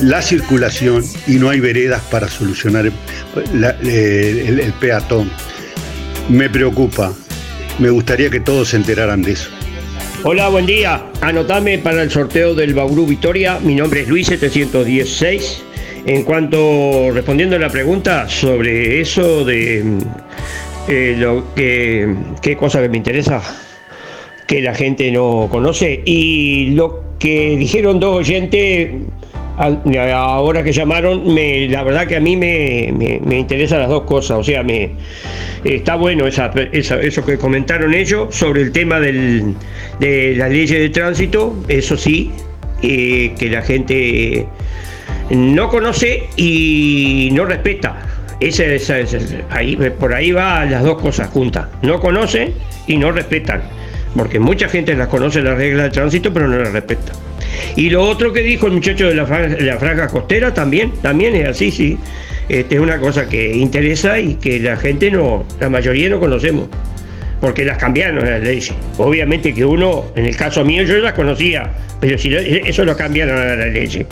[0.00, 5.30] la circulación y no hay veredas para solucionar eh, el- peatón.
[6.28, 7.12] Me preocupa,
[7.78, 9.48] me gustaría que todos se enteraran de eso.
[10.24, 11.04] Hola, buen día.
[11.20, 13.58] Anotame para el sorteo del Bauru Victoria.
[13.62, 15.62] Mi nombre es Luis 716.
[16.04, 19.98] En cuanto respondiendo a la pregunta sobre eso de mm,
[20.88, 23.42] eh, lo que qué cosa que me interesa
[24.46, 28.90] que la gente no conoce y lo que dijeron dos oyentes
[29.58, 34.02] ahora que llamaron, me, la verdad que a mí me, me, me interesan las dos
[34.02, 34.90] cosas, o sea, me
[35.64, 39.54] está bueno esa, esa- eso que comentaron ellos sobre el tema del,
[39.98, 42.30] de las leyes de tránsito, eso sí,
[42.82, 44.46] eh, que la gente
[45.30, 47.96] no conoce y no respeta.
[48.38, 48.98] Esa- esa-
[49.50, 51.68] ahí, por ahí va las dos cosas juntas.
[51.80, 52.52] No conocen
[52.86, 53.62] y no respetan.
[54.14, 57.12] Porque mucha gente las conoce las reglas de tránsito, pero no las respeta.
[57.76, 61.34] Y lo otro que dijo el muchacho de la, fran- la franja costera también, también
[61.36, 61.98] es así, sí.
[62.48, 66.68] Este, es una cosa que interesa y que la gente no, la mayoría no conocemos.
[67.40, 68.72] Porque las cambiaron las leyes.
[68.96, 73.36] Obviamente que uno, en el caso mío, yo las conocía, pero si eso lo cambiaron
[73.38, 74.06] a la ley.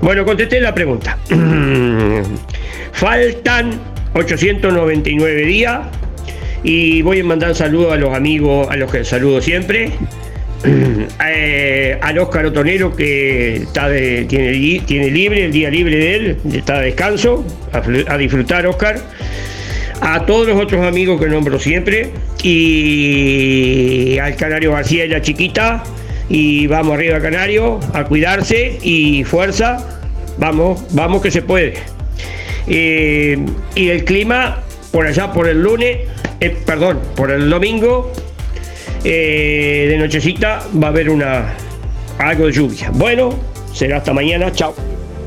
[0.00, 1.18] Bueno, contesté la pregunta.
[2.92, 3.80] Faltan
[4.14, 5.80] 899 días
[6.62, 9.90] y voy a mandar saludos a los amigos, a los que saludo siempre.
[11.32, 16.80] Eh, al Óscar Otonero que está tiene, tiene libre, el día libre de él, está
[16.80, 19.00] de descanso, a, disfrutar Óscar.
[20.00, 22.10] A todos los otros amigos que nombro siempre
[22.42, 25.84] y al Canario García y la chiquita
[26.28, 30.00] y vamos arriba Canario a cuidarse y fuerza,
[30.38, 31.74] vamos, vamos que se puede.
[32.66, 33.38] Eh,
[33.74, 35.98] y el clima por allá por el lunes,
[36.40, 38.12] eh, perdón, por el domingo,
[39.04, 41.54] eh, de nochecita va a haber una
[42.18, 42.90] algo de lluvia.
[42.94, 43.30] Bueno,
[43.72, 44.74] será hasta mañana, chao.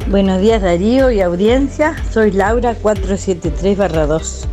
[0.10, 4.46] Buenos días Darío y audiencia, soy Laura 473-2.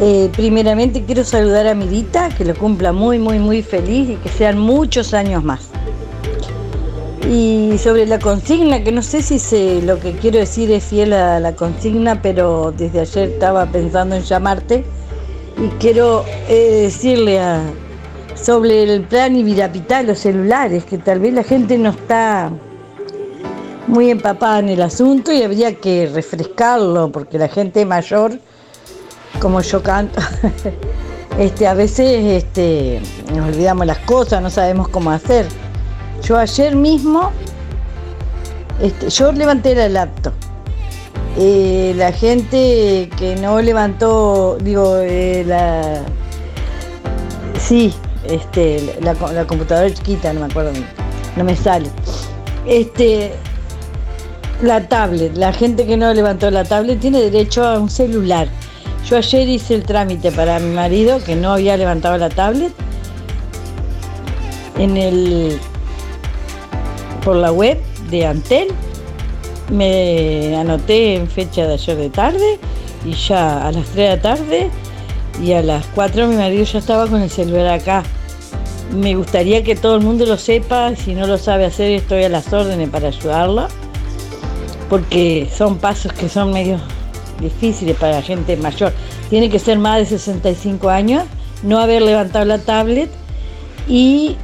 [0.00, 4.28] Eh, primeramente quiero saludar a Mirita, que lo cumpla muy, muy, muy feliz y que
[4.28, 5.68] sean muchos años más.
[7.28, 11.12] Y sobre la consigna, que no sé si se- lo que quiero decir es fiel
[11.12, 14.84] a la consigna, pero desde ayer estaba pensando en llamarte
[15.58, 17.62] y quiero eh, decirle a,
[18.40, 22.50] sobre el plan Ibirapital, los celulares, que tal vez la gente no está
[23.86, 28.38] muy empapada en el asunto y habría que refrescarlo, porque la gente mayor,
[29.40, 30.20] como yo canto,
[31.38, 33.00] este, a veces este,
[33.34, 35.46] nos olvidamos las cosas, no sabemos cómo hacer.
[36.22, 37.30] Yo ayer mismo,
[38.80, 40.34] este, yo levanté la laptop.
[41.38, 46.02] Eh, la gente que no levantó, digo, eh, la...
[47.58, 47.94] Sí,
[48.28, 50.72] este, la, la computadora chiquita, no me acuerdo,
[51.36, 51.90] no me sale.
[52.66, 53.32] Este,
[54.62, 58.48] la tablet, la gente que no levantó la tablet tiene derecho a un celular.
[59.08, 62.72] Yo ayer hice el trámite para mi marido que no había levantado la tablet
[64.78, 65.58] en el
[67.22, 67.78] por la web
[68.10, 68.68] de Antel.
[69.70, 72.58] Me anoté en fecha de ayer de tarde
[73.04, 74.70] y ya a las 3 de la tarde
[75.42, 78.02] y a las 4 mi marido ya estaba con el celular acá.
[78.94, 82.28] Me gustaría que todo el mundo lo sepa, si no lo sabe hacer estoy a
[82.28, 83.68] las órdenes para ayudarla,
[84.88, 86.78] porque son pasos que son medio
[87.40, 88.92] difíciles para la gente mayor.
[89.28, 91.24] Tiene que ser más de 65 años,
[91.62, 93.10] no haber levantado la tablet
[93.88, 94.36] y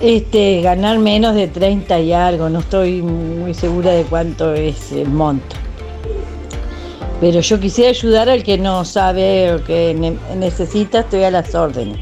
[0.00, 5.08] este, ganar menos de 30 y algo, no estoy muy segura de cuánto es el
[5.08, 5.56] monto.
[7.20, 11.54] Pero yo quisiera ayudar al que no sabe o que ne- necesita, estoy a las
[11.54, 11.98] órdenes.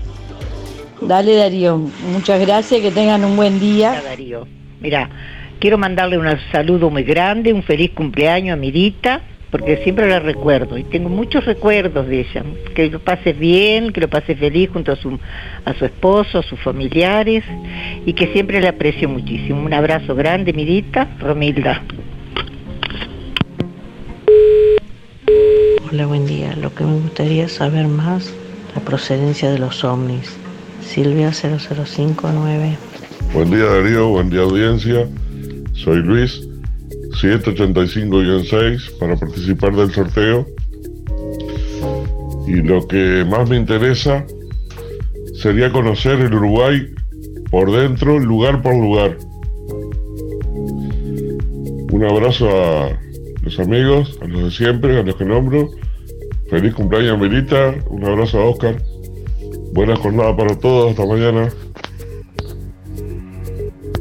[1.07, 1.79] Dale Darío,
[2.13, 4.01] muchas gracias, que tengan un buen día.
[4.05, 4.47] Darío.
[4.81, 5.11] Mira,
[5.59, 10.79] quiero mandarle un saludo muy grande, un feliz cumpleaños a Mirita, porque siempre la recuerdo
[10.79, 12.43] y tengo muchos recuerdos de ella.
[12.75, 15.19] Que lo pases bien, que lo pases feliz junto a su,
[15.65, 17.45] a su esposo, a sus familiares
[18.07, 19.61] y que siempre la aprecio muchísimo.
[19.61, 21.83] Un abrazo grande, Mirita, Romilda.
[25.91, 26.57] Hola, buen día.
[26.57, 28.33] Lo que me gustaría saber más,
[28.75, 30.42] la procedencia de los ovnis.
[30.83, 32.77] Silvia 0059.
[33.33, 35.09] Buen día Darío, buen día audiencia.
[35.73, 36.47] Soy Luis,
[37.21, 40.47] 785-6 para participar del sorteo.
[42.47, 44.27] Y lo que más me interesa
[45.35, 46.93] sería conocer el Uruguay
[47.51, 49.17] por dentro, lugar por lugar.
[51.91, 52.99] Un abrazo a
[53.43, 55.71] los amigos, a los de siempre, a los que nombro.
[56.51, 58.77] Feliz cumpleaños Milita, un abrazo a Oscar.
[59.73, 61.51] Buena jornada para todos, hasta mañana.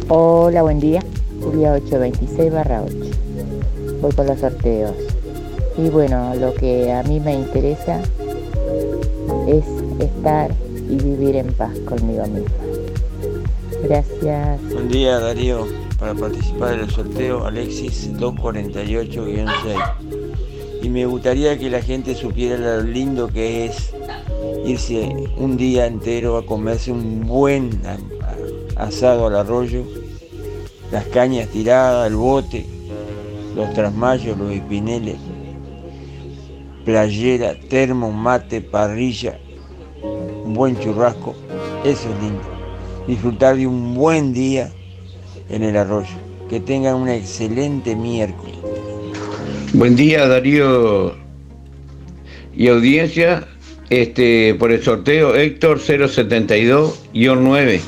[0.09, 1.01] Hola, buen día.
[1.41, 2.95] Julia 826 barra 8.
[4.01, 4.91] Voy por los sorteos.
[5.78, 8.01] Y bueno, lo que a mí me interesa
[9.47, 9.63] es
[10.01, 10.51] estar
[10.89, 12.51] y vivir en paz conmigo misma.
[13.82, 14.74] Gracias.
[14.74, 15.67] Buen día Darío,
[15.97, 19.49] para participar en el sorteo Alexis 248-6.
[20.82, 23.93] Y me gustaría que la gente supiera lo lindo que es
[24.65, 27.69] irse un día entero a comerse un buen
[28.75, 29.83] asado al arroyo,
[30.91, 32.65] las cañas tiradas, el bote,
[33.55, 35.17] los trasmayos, los espineles,
[36.85, 39.39] playera, termo, mate, parrilla,
[40.43, 41.35] un buen churrasco,
[41.83, 42.41] eso es lindo.
[43.07, 44.71] Disfrutar de un buen día
[45.49, 46.15] en el arroyo.
[46.49, 48.55] Que tengan un excelente miércoles.
[49.73, 51.15] Buen día Darío
[52.53, 53.47] y audiencia.
[53.91, 57.81] Este, por el sorteo Héctor 072-9.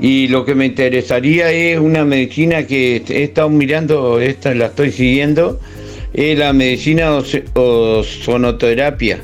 [0.00, 4.90] Y lo que me interesaría es una medicina que he estado mirando, esta la estoy
[4.90, 5.60] siguiendo,
[6.12, 9.20] es la medicina ozo- ozonoterapia,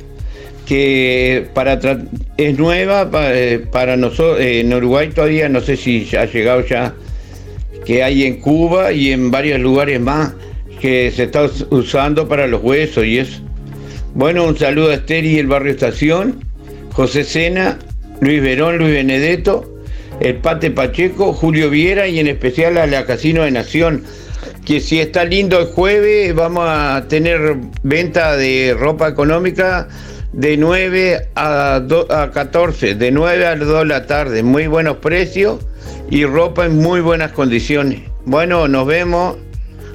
[0.65, 1.81] que para
[2.37, 6.95] es nueva eh, para nosotros, en Uruguay todavía no sé si ha llegado ya,
[7.85, 10.35] que hay en Cuba y en varios lugares más
[10.81, 13.41] que se está us- usando para los huesos y eso.
[14.17, 16.43] Bueno, un saludo a Esther y el barrio Estación,
[16.93, 17.79] José Sena,
[18.23, 19.75] Luis Verón, Luis Benedetto,
[20.21, 24.05] el Pate Pacheco, Julio Viera y en especial a la Casino de Nación.
[24.65, 29.87] Que si está lindo el jueves, vamos a tener venta de ropa económica
[30.33, 34.43] de 9 a, do- a 14, de 9 a 2 de la tarde.
[34.43, 35.61] Muy buenos precios
[36.11, 38.01] y ropa en muy buenas condiciones.
[38.25, 39.37] Bueno, nos vemos.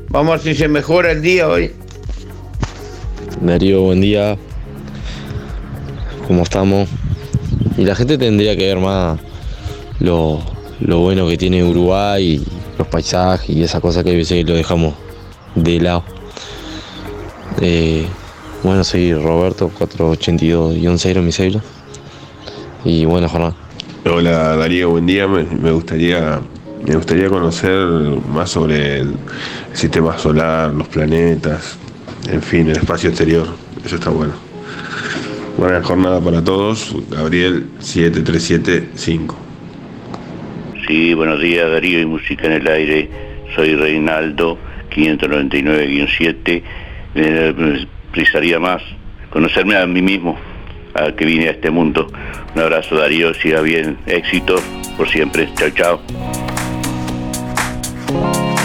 [0.09, 1.71] Vamos a ver si se mejora el día hoy.
[3.39, 4.37] Darío, buen día.
[6.27, 6.89] ¿Cómo estamos?
[7.77, 9.19] Y la gente tendría que ver más
[9.99, 10.41] lo,
[10.79, 12.45] lo bueno que tiene Uruguay, y
[12.77, 14.93] los paisajes y esas cosas que a veces lo dejamos
[15.55, 16.03] de lado.
[17.61, 18.05] Eh,
[18.63, 21.63] bueno, soy Roberto, 482-0 mi cédula.
[22.83, 23.55] Y buena jornada.
[24.05, 25.27] Hola Darío, buen día.
[25.27, 26.41] Me gustaría
[26.85, 27.77] me gustaría conocer
[28.33, 29.13] más sobre el
[29.73, 31.77] sistema solar, los planetas,
[32.29, 33.47] en fin, el espacio exterior.
[33.85, 34.33] Eso está bueno.
[35.57, 36.95] Buena jornada para todos.
[37.09, 39.37] Gabriel 7375.
[40.87, 43.09] Sí, buenos días Darío y Música en el Aire.
[43.55, 44.57] Soy Reinaldo,
[44.91, 46.63] 599-7.
[47.13, 48.81] Eh, precisaría más
[49.29, 50.37] conocerme a mí mismo,
[50.93, 52.11] a que vine a este mundo.
[52.55, 54.55] Un abrazo Darío, siga bien, éxito
[54.97, 55.49] por siempre.
[55.55, 56.50] Chao, chao.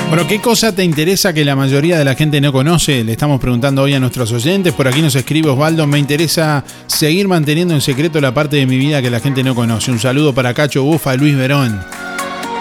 [0.09, 3.02] Bueno, ¿qué cosa te interesa que la mayoría de la gente no conoce?
[3.02, 4.72] Le estamos preguntando hoy a nuestros oyentes.
[4.72, 8.78] Por aquí nos escribe Osvaldo, me interesa seguir manteniendo en secreto la parte de mi
[8.78, 9.90] vida que la gente no conoce.
[9.90, 11.80] Un saludo para Cacho Bufa, Luis Verón.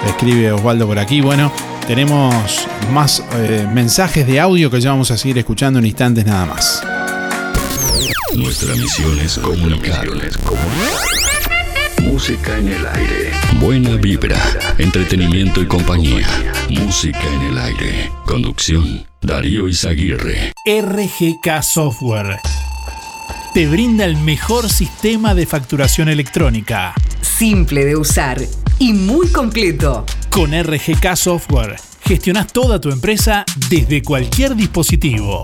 [0.07, 1.21] Escribe Osvaldo por aquí.
[1.21, 1.51] Bueno,
[1.87, 2.33] tenemos
[2.91, 6.81] más eh, mensajes de audio que ya vamos a seguir escuchando en instantes nada más.
[8.35, 10.07] Nuestra misión es comunicar.
[12.05, 13.31] Música en el aire.
[13.59, 14.37] Buena vibra,
[14.77, 16.27] entretenimiento y compañía.
[16.69, 18.11] Música en el aire.
[18.25, 20.53] Conducción, Darío Izaguirre.
[20.65, 22.39] RGK Software
[23.53, 26.93] te brinda el mejor sistema de facturación electrónica.
[27.21, 28.37] Simple de usar
[28.79, 30.05] y muy completo.
[30.29, 35.43] Con RGK Software gestionas toda tu empresa desde cualquier dispositivo.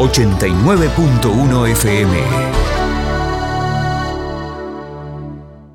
[0.00, 2.16] 89.1 FM.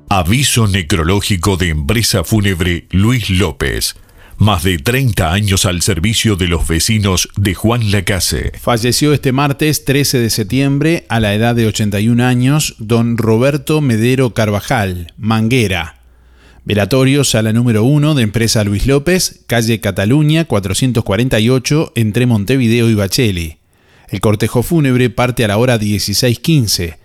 [0.08, 3.94] Aviso necrológico de empresa fúnebre Luis López.
[4.36, 8.50] Más de 30 años al servicio de los vecinos de Juan Lacase.
[8.60, 14.34] Falleció este martes 13 de septiembre a la edad de 81 años don Roberto Medero
[14.34, 16.00] Carvajal, Manguera.
[16.64, 23.58] Velatorio, sala número 1 de empresa Luis López, calle Cataluña 448, entre Montevideo y Bacheli.
[24.08, 26.96] El cortejo fúnebre parte a la hora 16.15.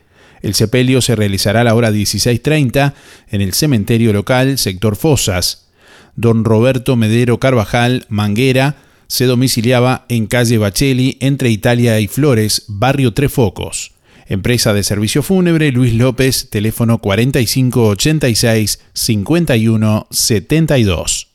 [0.42, 2.94] El sepelio se realizará a la hora 16.30
[3.30, 5.68] en el cementerio local, sector Fosas.
[6.16, 8.78] Don Roberto Medero Carvajal, Manguera,
[9.08, 13.92] se domiciliaba en calle Bacheli, entre Italia y Flores, barrio Tres Focos.
[14.28, 21.28] Empresa de servicio fúnebre Luis López, teléfono 4586 5172.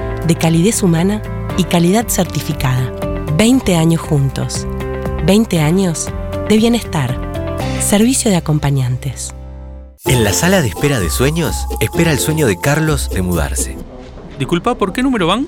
[0.27, 1.21] de calidez humana
[1.57, 2.91] y calidad certificada.
[3.37, 4.67] 20 años juntos.
[5.25, 6.09] 20 años
[6.49, 7.19] de bienestar.
[7.79, 9.33] Servicio de acompañantes.
[10.05, 13.77] En la sala de espera de sueños, espera el sueño de Carlos de mudarse.
[14.39, 15.47] Disculpa, ¿por qué número van?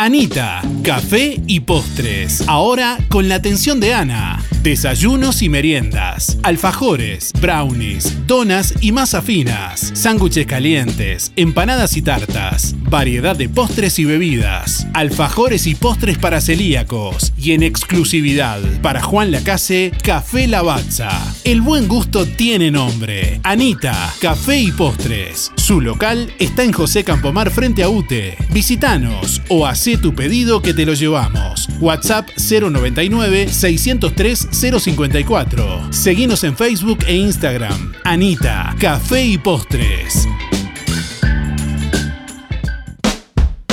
[0.00, 2.44] Anita, café y postres.
[2.46, 4.40] Ahora con la atención de Ana.
[4.62, 13.36] Desayunos y meriendas, alfajores, brownies, donas y masa finas, sándwiches calientes, empanadas y tartas, variedad
[13.36, 19.92] de postres y bebidas, alfajores y postres para celíacos y en exclusividad para Juan Lacase,
[20.02, 21.10] Café Lavazza.
[21.44, 23.40] El buen gusto tiene nombre.
[23.44, 25.52] Anita, café y postres.
[25.56, 28.36] Su local está en José Campomar frente a UTE.
[28.50, 29.66] Visítanos o
[29.96, 31.68] tu pedido que te lo llevamos.
[31.80, 35.92] WhatsApp 099 603 054.
[35.92, 37.92] Seguinos en Facebook e Instagram.
[38.04, 40.26] Anita, Café y Postres.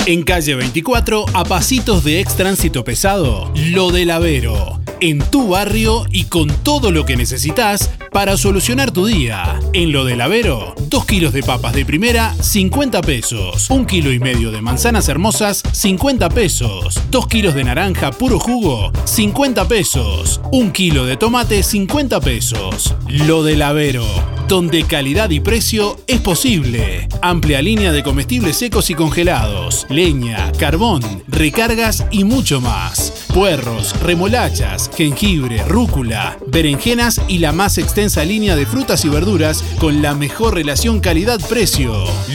[0.07, 4.79] En calle 24, a pasitos de ex tránsito pesado, Lo del Avero.
[5.01, 9.59] En tu barrio y con todo lo que necesitas para solucionar tu día.
[9.73, 13.67] En Lo del Avero, 2 kilos de papas de primera, 50 pesos.
[13.71, 17.01] 1 kilo y medio de manzanas hermosas, 50 pesos.
[17.09, 20.39] 2 kilos de naranja puro jugo, 50 pesos.
[20.51, 22.93] 1 kilo de tomate, 50 pesos.
[23.09, 24.05] Lo del Avero,
[24.47, 27.07] donde calidad y precio es posible.
[27.21, 33.25] Amplia línea de comestibles secos y congelados, leña, carbón, recargas y mucho más.
[33.33, 40.01] Puerros, remolachas, jengibre, rúcula, berenjenas y la más extensa línea de frutas y verduras con
[40.01, 41.93] la mejor relación calidad-precio.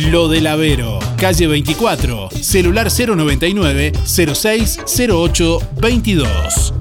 [0.08, 6.74] Lo del Avero, calle 24, celular 099 0608 22.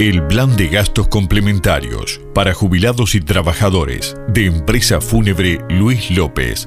[0.00, 6.66] El plan de gastos complementarios para jubilados y trabajadores de empresa fúnebre Luis López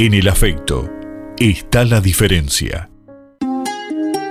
[0.00, 0.88] En el afecto
[1.38, 2.88] está la diferencia.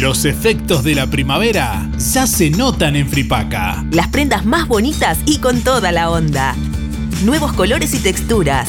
[0.00, 3.84] Los efectos de la primavera ya se notan en Fripaca.
[3.90, 6.54] Las prendas más bonitas y con toda la onda.
[7.24, 8.68] Nuevos colores y texturas.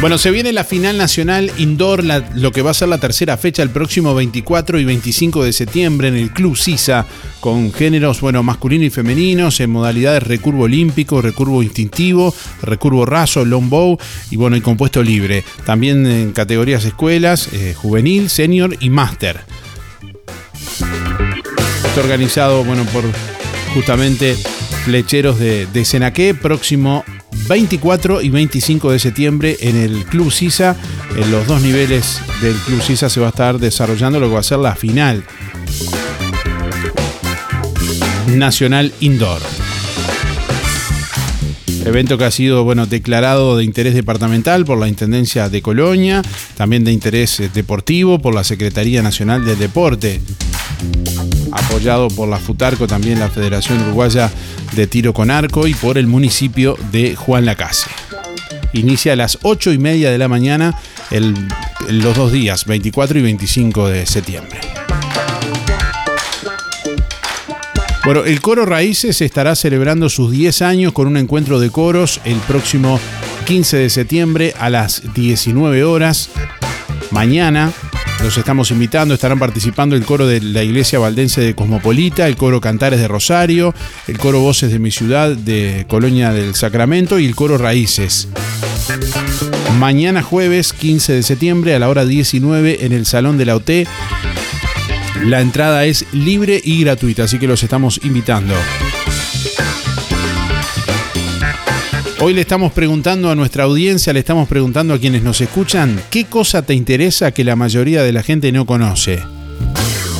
[0.00, 3.36] Bueno, se viene la final nacional indoor, la- lo que va a ser la tercera
[3.36, 7.04] fecha el próximo 24 y 25 de septiembre en el Club Sisa,
[7.40, 13.98] con géneros bueno, masculino y femeninos, en modalidades recurvo olímpico, recurvo instintivo, recurvo raso, longbow
[14.30, 15.44] y bueno, y compuesto libre.
[15.66, 19.40] También en categorías escuelas, eh, juvenil, senior y máster.
[21.84, 23.04] Está organizado bueno, por
[23.74, 24.34] justamente
[24.86, 25.84] flecheros de, de
[26.40, 27.04] próximo
[27.50, 30.76] 24 y 25 de septiembre en el Club Sisa.
[31.16, 34.38] En los dos niveles del Club Sisa se va a estar desarrollando lo que va
[34.38, 35.24] a ser la final
[38.28, 39.42] nacional indoor.
[41.84, 46.22] Evento que ha sido bueno, declarado de interés departamental por la Intendencia de Colonia,
[46.56, 50.20] también de interés eh, deportivo por la Secretaría Nacional del Deporte,
[51.52, 54.30] apoyado por la FUTARCO, también la Federación Uruguaya
[54.74, 57.90] de Tiro con Arco y por el municipio de Juan Lacase.
[58.72, 60.78] Inicia a las 8 y media de la mañana
[61.88, 64.60] los dos días, 24 y 25 de septiembre.
[68.04, 72.38] Bueno, el Coro Raíces estará celebrando sus 10 años con un encuentro de coros el
[72.38, 72.98] próximo
[73.44, 76.30] 15 de septiembre a las 19 horas.
[77.10, 77.72] Mañana
[78.22, 82.60] los estamos invitando, estarán participando el coro de la Iglesia Valdense de Cosmopolita, el coro
[82.60, 83.74] Cantares de Rosario,
[84.06, 88.28] el coro Voces de mi ciudad de Colonia del Sacramento y el coro Raíces.
[89.78, 93.70] Mañana jueves 15 de septiembre a la hora 19 en el Salón de la OT.
[95.24, 98.54] La entrada es libre y gratuita, así que los estamos invitando.
[102.22, 106.26] Hoy le estamos preguntando a nuestra audiencia, le estamos preguntando a quienes nos escuchan, ¿qué
[106.26, 109.22] cosa te interesa que la mayoría de la gente no conoce?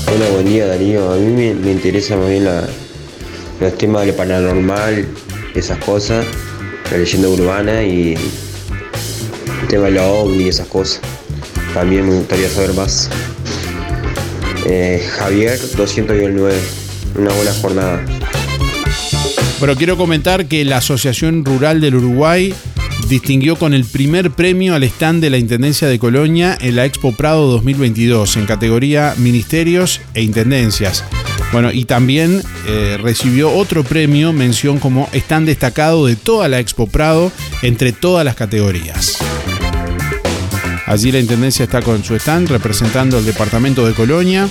[0.07, 1.13] Hola, buen día Darío.
[1.13, 2.67] A mí me, me interesa más bien la,
[3.61, 5.09] los temas de lo paranormal,
[5.55, 6.25] esas cosas,
[6.91, 11.03] la leyenda urbana y el tema de los ovni y esas cosas.
[11.75, 13.11] También me gustaría saber más.
[14.65, 16.59] Eh, Javier 209.
[17.17, 18.03] Una buena jornada.
[19.61, 22.55] Bueno, quiero comentar que la Asociación Rural del Uruguay
[23.11, 27.13] distinguió con el primer premio al stand de la Intendencia de Colonia en la Expo
[27.13, 31.05] Prado 2022 en categoría Ministerios e Intendencias.
[31.53, 36.87] Bueno, y también eh, recibió otro premio, mención como stand destacado de toda la Expo
[36.87, 37.31] Prado
[37.61, 39.19] entre todas las categorías.
[40.87, 44.49] Allí la Intendencia está con su stand representando el Departamento de Colonia,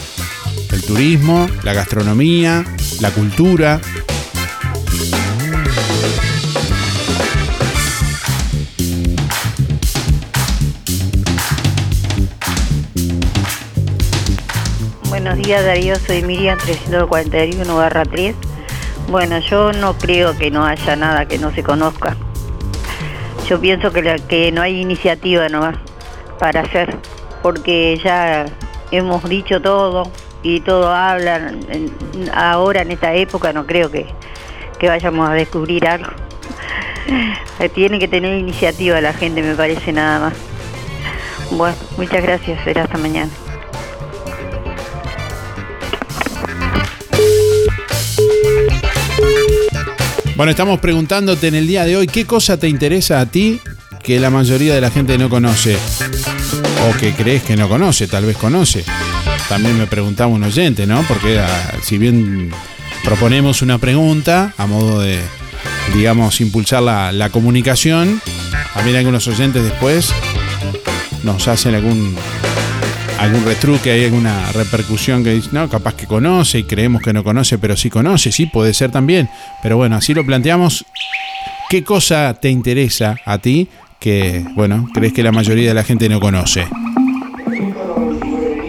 [0.71, 2.63] el turismo, la gastronomía,
[3.01, 3.81] la cultura,
[15.21, 18.33] Buenos días Darío, soy Miriam 341 barra 3.
[19.09, 22.15] Bueno, yo no creo que no haya nada que no se conozca.
[23.45, 25.75] Yo pienso que, que no hay iniciativa nomás
[26.39, 26.95] para hacer,
[27.43, 28.45] porque ya
[28.91, 30.09] hemos dicho todo
[30.41, 31.65] y todo hablan.
[32.33, 34.05] Ahora en esta época no creo que,
[34.79, 36.11] que vayamos a descubrir algo.
[37.75, 40.33] Tiene que tener iniciativa la gente, me parece nada más.
[41.51, 43.29] Bueno, muchas gracias, será hasta mañana.
[50.35, 53.59] Bueno, estamos preguntándote en el día de hoy qué cosa te interesa a ti
[54.01, 55.77] que la mayoría de la gente no conoce
[56.87, 58.85] o que crees que no conoce, tal vez conoce.
[59.49, 61.03] También me preguntaba un oyente, ¿no?
[61.03, 62.51] Porque ah, si bien
[63.03, 65.19] proponemos una pregunta a modo de,
[65.93, 68.21] digamos, impulsar la, la comunicación,
[68.73, 70.13] también algunos oyentes después
[71.23, 72.15] nos hacen algún
[73.19, 77.23] algún retruque, hay alguna repercusión que dice, no, capaz que conoce y creemos que no
[77.23, 79.29] conoce, pero sí conoce, sí, puede ser también.
[79.61, 80.85] Pero bueno, así lo planteamos.
[81.69, 83.67] ¿Qué cosa te interesa a ti
[83.99, 86.65] que, bueno, crees que la mayoría de la gente no conoce?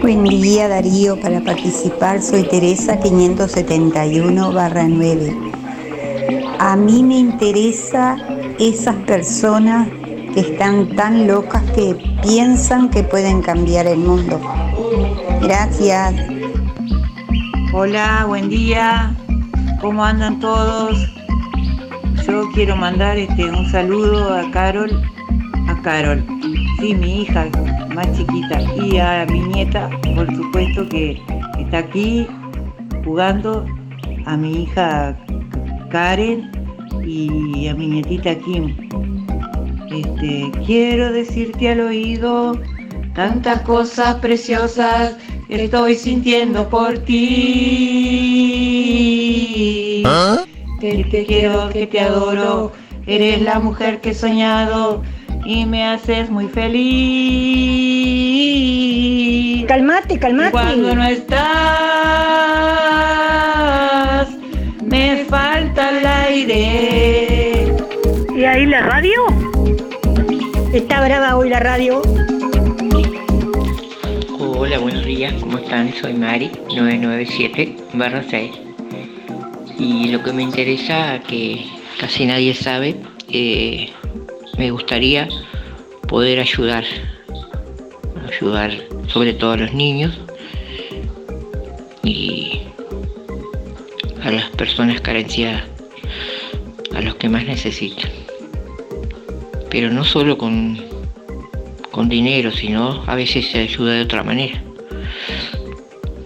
[0.01, 5.33] Buen día Darío, para participar soy Teresa 571 barra 9.
[6.59, 8.17] A mí me interesa
[8.59, 9.87] esas personas
[10.33, 14.39] que están tan locas que piensan que pueden cambiar el mundo.
[15.41, 16.13] Gracias.
[17.73, 19.15] Hola, buen día.
[19.81, 20.97] ¿Cómo andan todos?
[22.27, 24.91] Yo quiero mandar este un saludo a Carol,
[25.67, 26.23] a Carol,
[26.79, 27.47] sí, mi hija
[27.93, 31.19] más chiquita, y a mi nieta, por supuesto que
[31.59, 32.27] está aquí
[33.03, 33.65] jugando,
[34.25, 35.17] a mi hija
[35.89, 36.51] Karen
[37.03, 38.89] y a mi nietita Kim.
[39.91, 42.57] Este, quiero decirte al oído
[43.13, 45.17] tantas cosas preciosas
[45.49, 47.17] que estoy sintiendo por ti.
[50.79, 52.71] Que te quiero, que te adoro,
[53.05, 55.03] eres la mujer que he soñado
[55.43, 56.81] y me haces muy feliz.
[59.67, 60.51] Calmate, calmate.
[60.51, 61.41] Cuando no estás,
[64.85, 67.30] me falta el aire.
[68.41, 69.27] ¿Y ahí la radio?
[70.73, 72.01] Está brava hoy la radio.
[74.39, 75.93] Hola, buenos días, ¿cómo están?
[75.93, 78.51] Soy Mari, 997 barra 6.
[79.77, 81.67] Y lo que me interesa, que
[81.99, 82.95] casi nadie sabe,
[83.29, 83.91] eh,
[84.57, 85.27] me gustaría
[86.07, 86.83] poder ayudar,
[88.27, 88.71] ayudar
[89.07, 90.19] sobre todo a los niños
[92.01, 92.61] y
[94.23, 95.61] a las personas carenciadas,
[96.95, 98.09] a los que más necesitan.
[99.71, 100.77] Pero no solo con,
[101.89, 104.61] con dinero, sino a veces se ayuda de otra manera.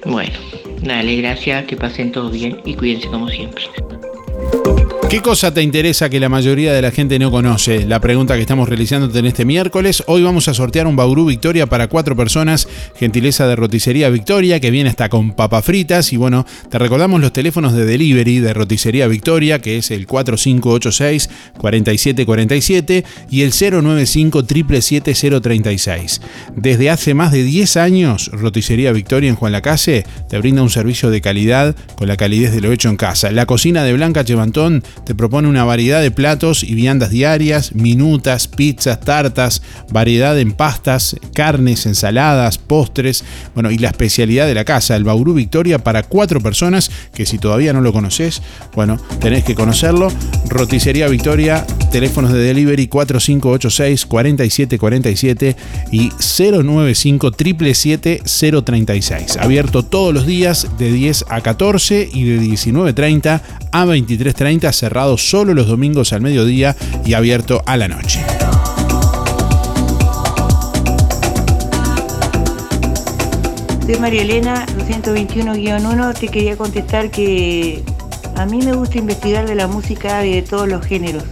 [0.03, 0.33] Bueno,
[0.81, 3.63] dale, gracias, que pasen todos bien y cuídense como siempre.
[5.09, 7.85] ¿Qué cosa te interesa que la mayoría de la gente no conoce?
[7.85, 10.03] La pregunta que estamos realizándote en este miércoles.
[10.07, 14.71] Hoy vamos a sortear un Bauru Victoria para cuatro personas, gentileza de Roticería Victoria, que
[14.71, 16.11] viene hasta con papas fritas.
[16.11, 23.03] Y bueno, te recordamos los teléfonos de delivery de Roticería Victoria, que es el 4586-4747
[23.29, 26.21] y el 095 036
[26.55, 31.11] Desde hace más de 10 años, Roticería Victoria en Juan Lacase te brinda un servicio
[31.11, 33.29] de calidad con la calidez de lo hecho en casa.
[33.31, 38.47] La cocina de Blanca Chevantón te propone una variedad de platos y viandas diarias, minutas,
[38.47, 39.61] pizzas, tartas,
[39.91, 43.23] variedad en pastas, carnes, ensaladas, postres,
[43.53, 47.37] bueno, y la especialidad de la casa, el Bauru Victoria para cuatro personas, que si
[47.37, 48.41] todavía no lo conoces,
[48.73, 50.11] bueno, tenés que conocerlo.
[50.47, 55.55] Roticería Victoria, teléfonos de delivery 4586 4747
[55.91, 58.21] y 095 777
[58.63, 59.37] 036.
[59.37, 63.41] Abierto todos los días de 10 a 14 y de 19.30
[63.71, 68.23] a 23.30, cerrado solo los domingos al mediodía y abierto a la noche.
[73.83, 76.19] Soy María Elena, 221-1.
[76.19, 77.83] Te quería contestar que
[78.35, 81.23] a mí me gusta investigar de la música y de todos los géneros.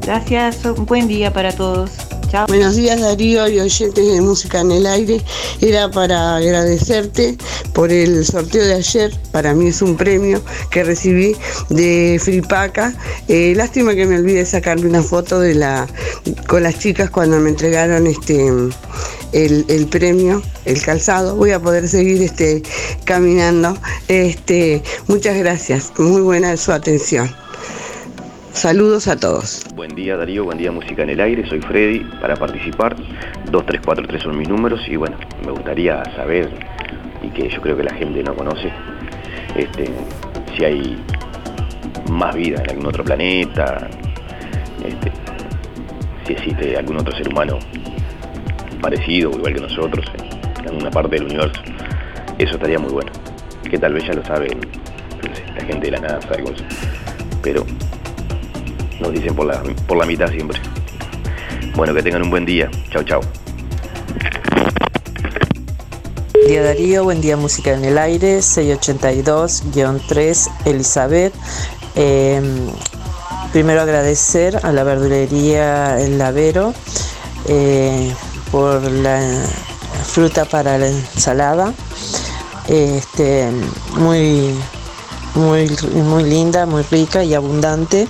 [0.00, 2.11] Gracias, un buen día para todos.
[2.48, 5.20] Buenos días Darío y oyentes de Música en el Aire.
[5.60, 7.36] Era para agradecerte
[7.74, 9.14] por el sorteo de ayer.
[9.32, 11.36] Para mí es un premio que recibí
[11.68, 12.94] de Fripaca.
[13.28, 15.86] Eh, lástima que me olvide sacarle una foto de la
[16.48, 18.46] con las chicas cuando me entregaron este
[19.32, 21.36] el, el premio, el calzado.
[21.36, 22.62] Voy a poder seguir este
[23.04, 23.76] caminando.
[24.08, 25.92] Este, muchas gracias.
[25.98, 27.30] Muy buena su atención.
[28.52, 29.64] Saludos a todos.
[29.74, 32.00] Buen día Darío, buen día Música en el Aire, soy Freddy.
[32.20, 32.94] Para participar,
[33.50, 36.50] 2343 son mis números y bueno, me gustaría saber,
[37.22, 38.70] y que yo creo que la gente no conoce,
[39.56, 39.90] este,
[40.54, 41.02] si hay
[42.10, 43.88] más vida en algún otro planeta,
[44.84, 45.12] este,
[46.26, 47.58] si existe algún otro ser humano
[48.82, 50.04] parecido o igual que nosotros
[50.60, 51.62] en alguna parte del universo.
[52.38, 53.10] Eso estaría muy bueno.
[53.68, 54.60] Que tal vez ya lo saben
[55.56, 56.50] la gente de la NASA, algo.
[57.42, 57.64] Pero
[59.02, 60.58] nos dicen por la, por la mitad siempre.
[61.74, 62.70] Bueno, que tengan un buen día.
[62.90, 63.20] Chao, chao.
[66.46, 71.34] Día Darío, buen día Música en el Aire, 682-3 Elizabeth.
[71.94, 72.40] Eh,
[73.52, 76.74] primero agradecer a la verdulería El Lavero
[77.48, 78.12] eh,
[78.50, 79.20] por la
[80.04, 81.72] fruta para la ensalada.
[82.68, 83.50] Este,
[83.96, 84.54] muy,
[85.34, 88.06] muy, muy linda, muy rica y abundante.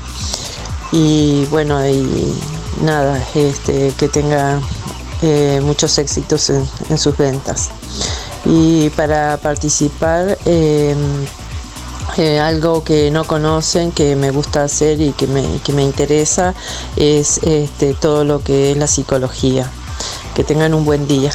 [0.93, 2.35] Y bueno, y
[2.83, 4.61] nada, este, que tenga
[5.23, 7.71] eh, muchos éxitos en, sus ventas.
[8.45, 10.95] Y para participar, eh,
[12.19, 16.55] eh, algo que no conocen, que me gusta hacer y que me, que me interesa,
[16.97, 19.71] es este, todo lo que es la psicología.
[20.35, 21.31] Que tengan un buen día.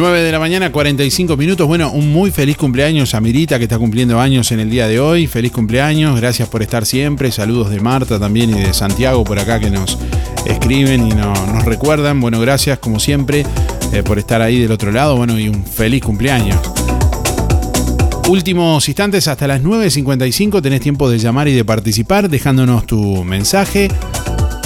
[0.00, 1.66] 9 de la mañana, 45 minutos.
[1.66, 4.98] Bueno, un muy feliz cumpleaños a Mirita que está cumpliendo años en el día de
[4.98, 5.26] hoy.
[5.26, 7.30] Feliz cumpleaños, gracias por estar siempre.
[7.30, 9.98] Saludos de Marta también y de Santiago por acá que nos
[10.46, 12.18] escriben y no- nos recuerdan.
[12.18, 13.44] Bueno, gracias como siempre
[13.92, 15.16] eh, por estar ahí del otro lado.
[15.16, 16.56] Bueno, y un feliz cumpleaños.
[18.28, 23.88] Últimos instantes, hasta las 9.55 tenés tiempo de llamar y de participar dejándonos tu mensaje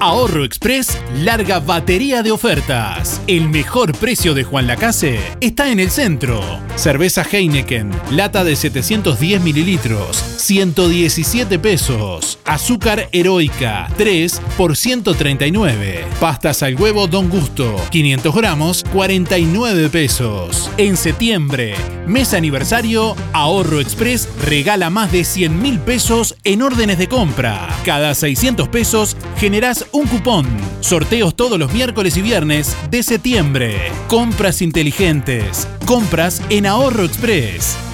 [0.00, 3.20] Ahorro Express larga batería de ofertas.
[3.26, 6.40] El mejor precio de Juan Lacase está en el centro.
[6.76, 12.38] Cerveza Heineken, lata de 710 mililitros, 117 pesos.
[12.44, 16.04] Azúcar heroica, 3 por 139.
[16.20, 20.70] Pastas al huevo Don Gusto, 500 gramos, 49 pesos.
[20.76, 21.74] En septiembre,
[22.06, 27.68] mes aniversario, Ahorro Express regala más de 100 mil pesos en órdenes de compra.
[27.84, 30.46] Cada 600 pesos generás un cupón.
[30.80, 33.90] Sorteos todos los miércoles y viernes de septiembre.
[34.08, 35.66] Compras inteligentes.
[35.86, 37.87] Compras en Ahorro Express.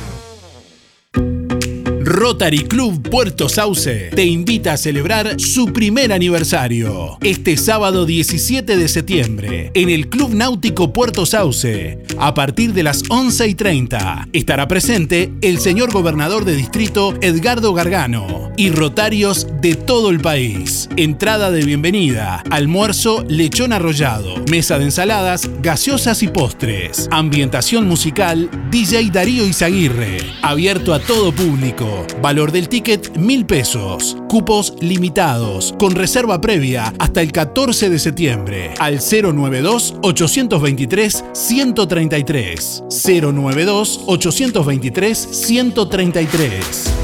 [2.15, 8.87] Rotary Club Puerto Sauce te invita a celebrar su primer aniversario este sábado 17 de
[8.87, 14.29] septiembre en el Club Náutico Puerto Sauce a partir de las 11 y 30.
[14.33, 20.89] Estará presente el señor gobernador de distrito Edgardo Gargano y rotarios de todo el país.
[20.97, 29.11] Entrada de bienvenida, almuerzo, lechón arrollado, mesa de ensaladas, gaseosas y postres, ambientación musical, DJ
[29.11, 32.04] Darío Izaguirre, abierto a todo público.
[32.21, 34.17] Valor del ticket mil pesos.
[34.29, 35.75] Cupos limitados.
[35.79, 38.75] Con reserva previa hasta el 14 de septiembre.
[38.79, 42.85] Al 092 823 133.
[43.23, 46.95] 092 823 133.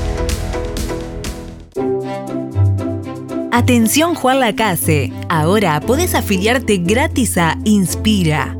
[3.52, 8.59] Atención Juan Lacase, ahora podés afiliarte gratis a Inspira.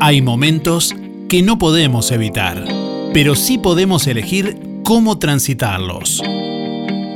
[0.00, 0.94] Hay momentos
[1.28, 2.64] que no podemos evitar,
[3.12, 6.22] pero sí podemos elegir cómo transitarlos.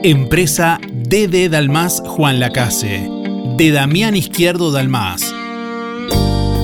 [0.03, 3.09] Empresa DD Dalmas Juan Lacase,
[3.57, 5.32] de Damián Izquierdo Dalmas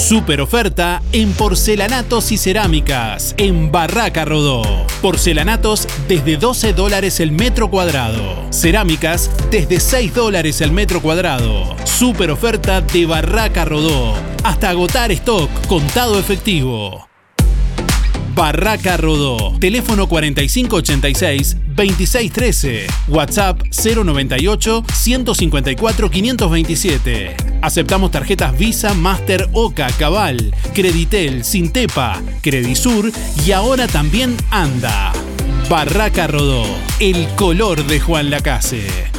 [0.00, 4.62] Super oferta en porcelanatos y cerámicas en Barraca Rodó.
[5.02, 8.18] Porcelanatos desde 12 dólares el metro cuadrado.
[8.50, 11.76] Cerámicas desde 6 dólares el metro cuadrado.
[11.84, 14.14] Super oferta de Barraca Rodó.
[14.42, 17.06] Hasta agotar stock, contado efectivo.
[18.34, 19.58] Barraca Rodó.
[19.60, 20.08] Teléfono
[21.80, 22.86] 4586-2613.
[23.08, 27.36] WhatsApp 098 154 527.
[27.62, 33.10] Aceptamos tarjetas Visa, Master, Oca, Cabal, Creditel, Sintepa, Credisur
[33.46, 35.12] y ahora también Anda.
[35.68, 36.64] Barraca Rodó.
[36.98, 39.09] El color de Juan Lacase.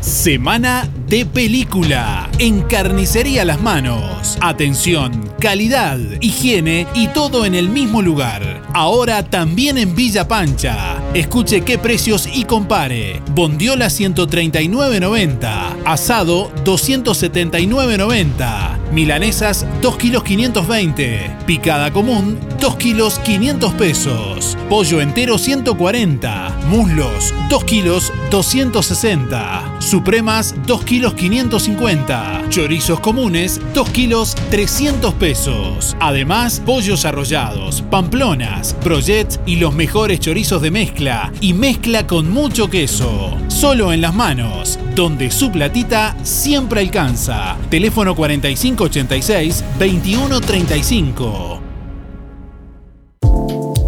[0.00, 4.38] Semana de película en Carnicería Las Manos.
[4.40, 8.62] Atención, calidad, higiene y todo en el mismo lugar.
[8.72, 11.02] Ahora también en Villa Pancha.
[11.12, 13.20] Escuche qué precios y compare.
[13.34, 15.82] Bondiola 139.90.
[15.84, 18.79] Asado 279.90.
[18.92, 21.36] Milanesas 2 kilos 520.
[21.46, 24.58] Picada común 2 kilos 500 pesos.
[24.68, 26.56] Pollo entero 140.
[26.68, 29.76] Muslos 2 kilos 260.
[29.78, 32.42] Supremas 2 kilos 550.
[32.48, 35.96] Chorizos comunes 2 kilos 300 pesos.
[36.00, 42.68] Además, pollos arrollados, pamplonas, brochets y los mejores chorizos de mezcla y mezcla con mucho
[42.68, 43.36] queso.
[43.48, 47.56] Solo en las manos, donde su platita siempre alcanza.
[47.68, 51.59] Teléfono 4586 2135.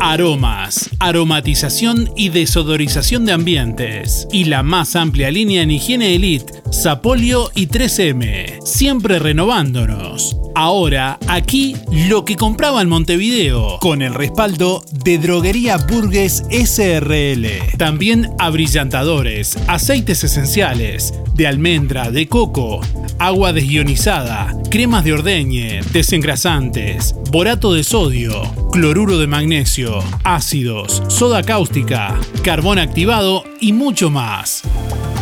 [0.04, 4.26] Aromas, aromatización y desodorización de ambientes.
[4.32, 8.66] Y la más amplia línea en higiene elite, Sapolio y 3M.
[8.66, 10.36] Siempre renovándonos.
[10.56, 11.76] Ahora, aquí,
[12.08, 17.46] lo que compraba en Montevideo, con el respaldo de Droguería Burgues SRL.
[17.78, 22.80] También abrillantadores, aceites esenciales, de almendra, de coco,
[23.18, 28.42] agua desionizada, cremas de ordeñe, desengrasantes, borato de sodio,
[28.72, 34.62] cloruro de magnesio, ácidos, soda cáustica, carbón activado y mucho más.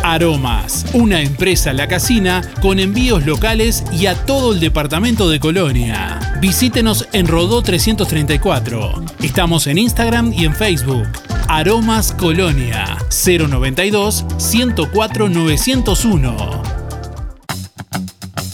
[0.03, 6.37] Aromas, una empresa La Casina con envíos locales y a todo el departamento de Colonia.
[6.41, 9.05] Visítenos en Rodó 334.
[9.21, 11.07] Estamos en Instagram y en Facebook.
[11.47, 16.80] Aromas Colonia 092 104 901.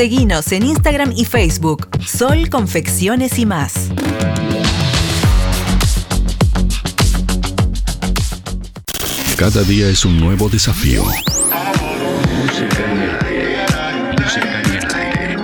[0.00, 1.90] Seguinos en Instagram y Facebook.
[2.02, 3.90] Sol Confecciones y más.
[9.36, 11.04] Cada día es un nuevo desafío.
[11.04, 13.56] Música en el aire.
[14.22, 15.36] Música en el aire.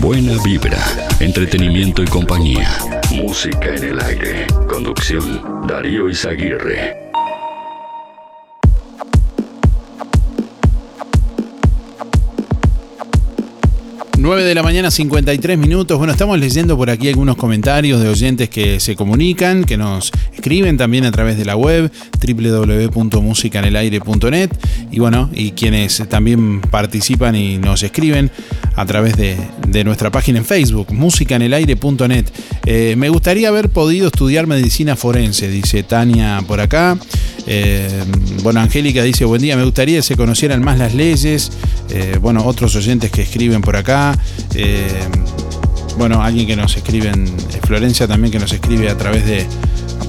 [0.00, 0.82] Buena vibra,
[1.20, 2.70] entretenimiento y compañía.
[3.10, 4.46] Música en el aire.
[4.66, 7.05] Conducción Darío Izaguirre.
[14.26, 15.96] 9 de la mañana, 53 minutos.
[15.98, 20.76] Bueno, estamos leyendo por aquí algunos comentarios de oyentes que se comunican, que nos escriben
[20.76, 24.50] también a través de la web www.musicanelaire.net
[24.90, 28.32] y bueno, y quienes también participan y nos escriben
[28.74, 29.36] a través de,
[29.84, 32.26] nuestra página en Facebook, musicanelaire.net.
[32.64, 36.98] Eh, me gustaría haber podido estudiar medicina forense, dice Tania por acá.
[37.46, 37.88] Eh,
[38.42, 41.52] bueno, Angélica dice, buen día, me gustaría que se conocieran más las leyes.
[41.90, 44.15] Eh, bueno, otros oyentes que escriben por acá.
[44.54, 44.86] Eh,
[45.98, 47.26] bueno, alguien que nos escribe en
[47.62, 49.46] Florencia también que nos escribe a través de,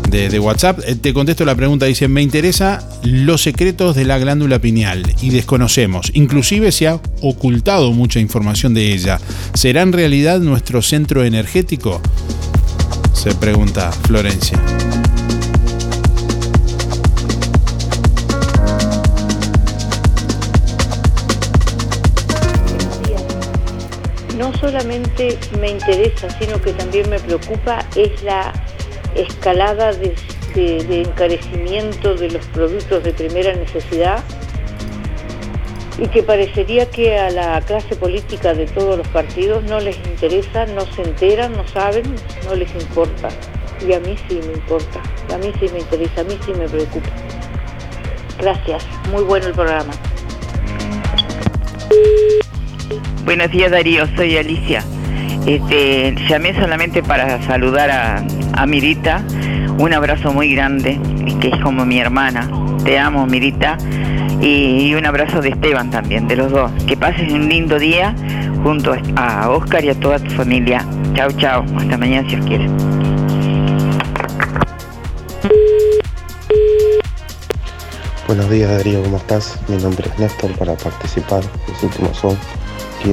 [0.10, 0.80] de, WhatsApp.
[1.02, 6.12] Te contesto la pregunta, dice, me interesa los secretos de la glándula pineal y desconocemos.
[6.14, 9.20] Inclusive se ha ocultado mucha información de ella.
[9.54, 12.02] ¿Será en realidad nuestro centro energético?
[13.14, 14.62] Se pregunta Florencia.
[24.68, 28.52] Solamente me interesa, sino que también me preocupa es la
[29.16, 30.14] escalada de,
[31.04, 34.22] encarecimiento de los productos de primera necesidad
[35.98, 40.66] y que parecería que a la clase política de todos los partidos no les interesa,
[40.66, 42.04] no se enteran, no saben,
[42.46, 43.30] no les importa.
[43.88, 45.02] Y a mí sí me importa,
[45.34, 47.10] a mí sí me interesa, a mí sí me preocupa.
[48.40, 49.94] Gracias, muy bueno el programa.
[53.28, 54.82] Buenos días Darío, soy Alicia.
[55.46, 59.22] Este, llamé solamente para saludar a, Mirita.
[59.78, 60.98] Un abrazo muy grande,
[61.42, 62.50] que es como mi hermana.
[62.86, 63.78] Te amo, Mirita.
[64.40, 66.72] Y, un abrazo de Esteban también, de los dos.
[66.86, 68.16] Que pases un lindo día
[68.64, 70.86] junto a Oscar y a toda tu familia.
[71.14, 71.66] Chao, chao.
[71.78, 72.66] Hasta mañana si os quiere.
[78.26, 79.60] Buenos días Darío, ¿cómo estás?
[79.68, 81.44] Mi nombre es Néstor para participar.
[81.68, 82.38] Los últimos son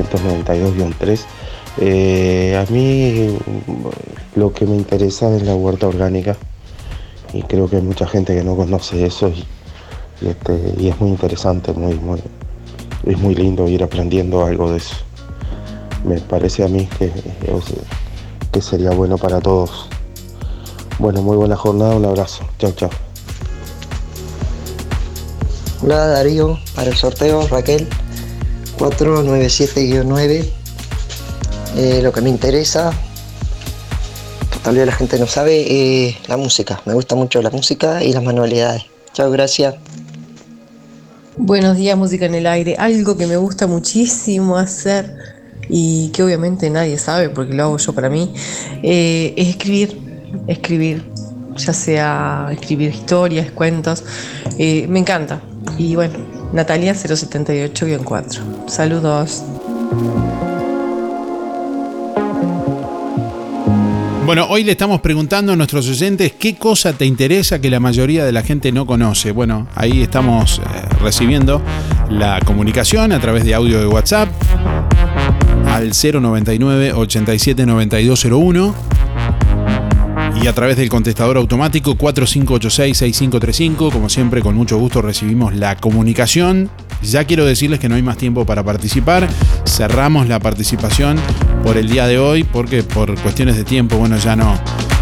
[0.02, 1.20] 592-3.
[1.78, 3.36] Eh, a mí
[4.36, 6.36] lo que me interesa es la huerta orgánica
[7.32, 9.44] y creo que hay mucha gente que no conoce eso y,
[10.26, 12.22] este, es muy interesante, muy, muy,
[13.04, 14.94] es muy lindo ir aprendiendo algo de eso.
[16.04, 17.10] Me parece a mí que,
[18.52, 19.88] que sería bueno para todos.
[20.98, 22.44] Bueno, muy buena jornada, un abrazo.
[22.58, 22.90] Chao, chao.
[25.82, 27.86] Hola Darío, para el sorteo Raquel.
[28.78, 30.44] 497-9.
[31.76, 32.92] Eh, lo que me interesa,
[34.52, 36.80] que tal vez la gente no sabe, es la música.
[36.84, 38.84] Me gusta mucho la música y las manualidades.
[39.12, 39.74] Chao, gracias.
[41.36, 42.76] Buenos días, música en el aire.
[42.78, 45.34] Algo que me gusta muchísimo hacer
[45.68, 48.32] y que obviamente nadie sabe porque lo hago yo para mí,
[48.82, 49.98] eh, es escribir,
[50.46, 51.10] escribir,
[51.56, 54.04] ya sea escribir historias, cuentos.
[54.58, 55.40] Eh, me encanta.
[55.78, 56.14] Y bueno,
[56.54, 58.68] Natalia 078-4.
[58.68, 59.42] Saludos.
[64.24, 68.24] Bueno, hoy le estamos preguntando a nuestros oyentes qué cosa te interesa que la mayoría
[68.24, 69.32] de la gente no conoce.
[69.32, 70.62] Bueno, ahí estamos eh,
[71.02, 71.60] recibiendo
[72.08, 74.28] la comunicación a través de audio de WhatsApp
[75.66, 78.93] al 099 87 9201
[80.44, 83.90] y a través del contestador automático 4586-6535.
[83.90, 86.68] Como siempre, con mucho gusto recibimos la comunicación.
[87.02, 89.26] Ya quiero decirles que no hay más tiempo para participar.
[89.64, 91.16] Cerramos la participación
[91.62, 94.60] por el día de hoy porque por cuestiones de tiempo, bueno, ya no,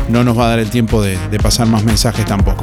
[0.09, 2.63] no nos va a dar el tiempo de, de pasar más mensajes tampoco.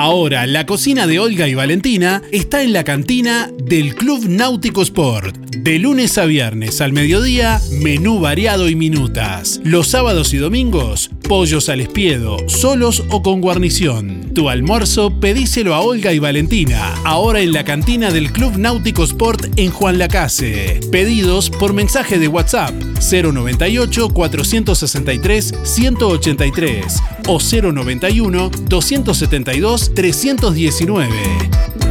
[0.00, 5.36] Ahora, la cocina de Olga y Valentina está en la cantina del Club Náutico Sport.
[5.56, 9.60] De lunes a viernes al mediodía, menú variado y minutas.
[9.64, 14.32] Los sábados y domingos, pollos al espiedo, solos o con guarnición.
[14.34, 19.52] Tu almuerzo pedíselo a Olga y Valentina, ahora en la cantina del Club Náutico Sport
[19.56, 20.80] en Juan Lacase.
[20.90, 31.87] Pedidos por mensaje de WhatsApp 098 463 183 o 091 272 319.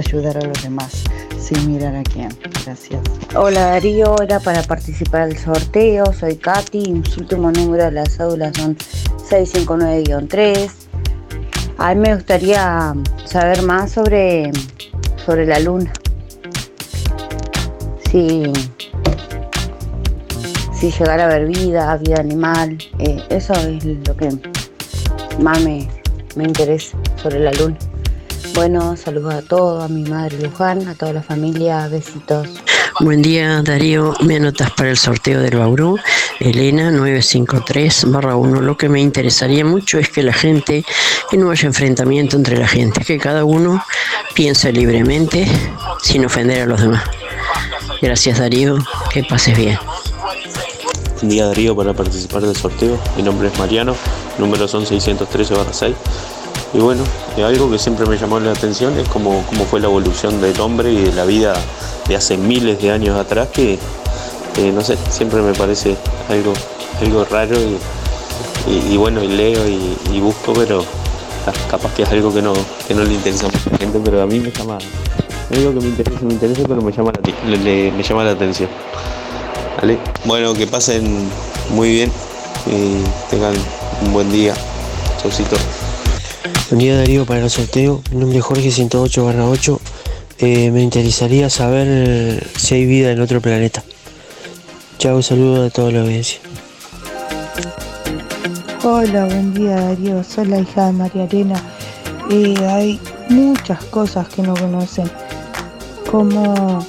[0.00, 1.04] Ayudar a los demás,
[1.38, 2.28] sin mirar a quién.
[2.64, 3.00] Gracias.
[3.34, 8.52] Hola Darío, era para participar del sorteo, soy Katy, mis últimos números de la cédula
[8.54, 8.76] son
[9.28, 10.70] 659-3.
[11.78, 12.94] A mí me gustaría
[13.24, 14.50] saber más sobre,
[15.24, 15.92] sobre la luna.
[18.10, 18.52] Si,
[20.74, 24.30] si llegara a haber vida, vida animal, eh, eso es lo que
[25.40, 25.88] más me,
[26.34, 27.78] me interesa sobre la luna.
[28.54, 32.48] Bueno, saludos a todos, a mi madre Luján, a toda la familia, besitos.
[33.00, 34.14] Buen día, Darío.
[34.20, 35.98] Me anotas para el sorteo del Bauru.
[36.38, 38.60] Elena 953 1.
[38.60, 40.84] Lo que me interesaría mucho es que la gente,
[41.30, 43.82] que no haya enfrentamiento entre la gente, que cada uno
[44.34, 45.46] piense libremente
[46.02, 47.04] sin ofender a los demás.
[48.02, 48.78] Gracias, Darío.
[49.12, 49.78] Que pases bien.
[51.16, 52.98] Buen día Darío para participar del sorteo.
[53.16, 53.94] Mi nombre es Mariano,
[54.38, 55.96] número son 613 6.
[56.72, 57.02] Y bueno,
[57.36, 60.58] eh, algo que siempre me llamó la atención es cómo, cómo fue la evolución del
[60.60, 61.52] hombre y de la vida
[62.08, 63.74] de hace miles de años atrás, que
[64.56, 65.96] eh, no sé, siempre me parece
[66.28, 66.52] algo,
[67.00, 70.84] algo raro y, y- bueno, y leo y, busco, pero
[71.46, 72.52] ah, capaz que es algo que no,
[72.86, 74.78] que no le interesa a mucha gente, pero a mí me llama,
[75.50, 78.30] no digo que me interese, me interesa, pero me llama la, le- me llama la
[78.32, 78.68] atención.
[79.80, 79.98] ¿Vale?
[80.24, 81.28] Bueno, que pasen
[81.70, 82.12] muy bien
[82.66, 83.54] y tengan
[84.04, 84.54] un buen día.
[85.22, 85.56] Chaucito.
[86.70, 88.02] Buen día Darío para el sorteo.
[88.10, 89.80] Mi nombre es Jorge 108 8.
[90.38, 93.82] Eh, me interesaría saber si hay vida en otro planeta.
[94.98, 96.40] Chao, saludos a toda la audiencia.
[98.82, 101.62] Hola, buen día Darío, soy la hija de María Elena.
[102.30, 105.10] Eh, hay muchas cosas que no conocen,
[106.10, 106.86] como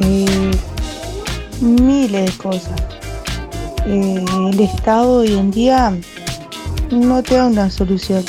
[0.00, 0.50] eh,
[1.60, 2.78] miles de cosas.
[3.86, 5.94] El Estado hoy en día
[6.92, 8.24] no te da una solución,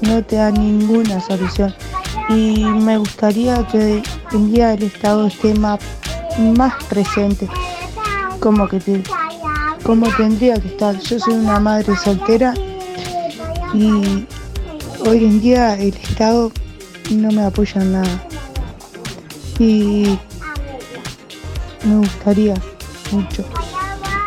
[0.00, 1.74] no te da ninguna solución.
[2.28, 4.02] Y me gustaría que
[4.32, 5.80] en día el Estado esté más,
[6.38, 7.48] más presente,
[8.40, 9.02] como que te,
[9.84, 10.98] como tendría que estar.
[10.98, 12.54] Yo soy una madre soltera
[13.72, 14.26] y
[15.06, 16.52] hoy en día el Estado
[17.10, 18.26] no me apoya en nada.
[19.58, 20.18] Y
[21.84, 22.54] me gustaría
[23.12, 23.44] mucho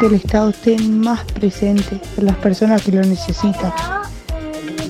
[0.03, 3.71] que el Estado esté más presente en las personas que lo necesitan.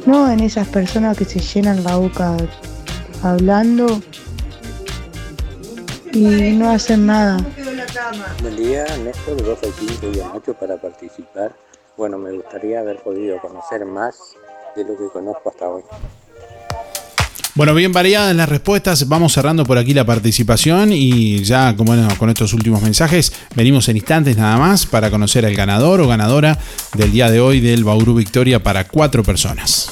[0.07, 2.35] No en esas personas que se llenan la boca
[3.21, 4.01] hablando
[6.13, 7.37] y no hacen nada.
[8.41, 11.53] Buen día, Néstor, 2 al 15 y 8 para participar.
[11.95, 14.17] Bueno, me gustaría haber podido conocer más
[14.75, 15.83] de lo que conozco hasta hoy.
[17.55, 19.07] Bueno, bien variadas las respuestas.
[19.07, 23.97] Vamos cerrando por aquí la participación y ya como con estos últimos mensajes venimos en
[23.97, 26.57] instantes nada más para conocer al ganador o ganadora
[26.95, 29.91] del día de hoy del Bauru Victoria para cuatro personas.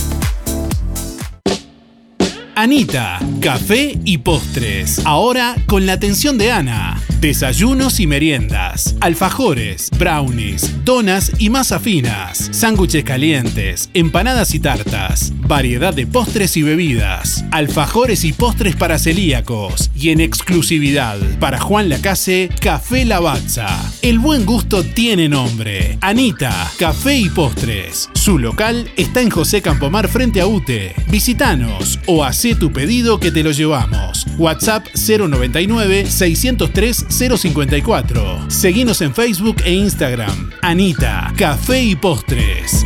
[2.61, 5.01] Anita, café y postres.
[5.03, 7.01] Ahora con la atención de Ana.
[7.19, 15.93] Desayunos y meriendas, alfajores, brownies, donas y masa finas, sándwiches calientes, empanadas y tartas, variedad
[15.93, 22.49] de postres y bebidas, alfajores y postres para celíacos y en exclusividad para Juan Lacase,
[22.59, 23.67] Café Lavazza.
[24.01, 25.99] El buen gusto tiene nombre.
[26.01, 28.09] Anita, Café y Postres.
[28.13, 30.95] Su local está en José Campomar frente a UTE.
[31.09, 32.23] Visítanos o
[32.55, 34.25] tu pedido que te lo llevamos.
[34.37, 38.45] WhatsApp 099 603 054.
[38.49, 40.51] Seguinos en Facebook e Instagram.
[40.61, 42.85] Anita, Café y Postres.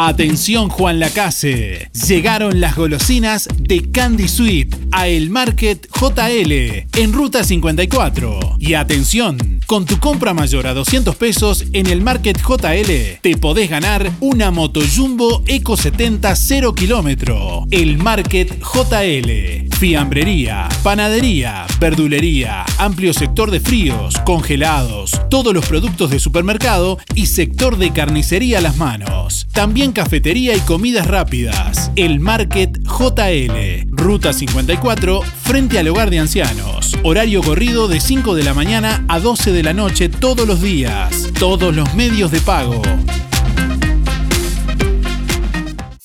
[0.00, 6.52] Atención Juan Lacase, llegaron las golosinas de Candy Sweet a El Market JL
[6.96, 8.58] en Ruta 54.
[8.60, 13.68] Y atención, con tu compra mayor a 200 pesos en el Market JL te podés
[13.68, 17.64] ganar una Moto Jumbo Eco 70 0 kilómetro.
[17.72, 26.20] El Market JL, fiambrería, panadería, verdulería, amplio sector de fríos, congelados, todos los productos de
[26.20, 29.48] supermercado y sector de carnicería a las manos.
[29.52, 31.90] También cafetería y comidas rápidas.
[31.96, 36.96] El Market JL, Ruta 54, frente al hogar de ancianos.
[37.02, 41.28] Horario corrido de 5 de la mañana a 12 de la noche todos los días.
[41.38, 42.82] Todos los medios de pago.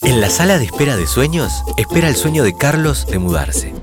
[0.01, 3.82] En la sala de espera de sueños, espera el sueño de Carlos de mudarse.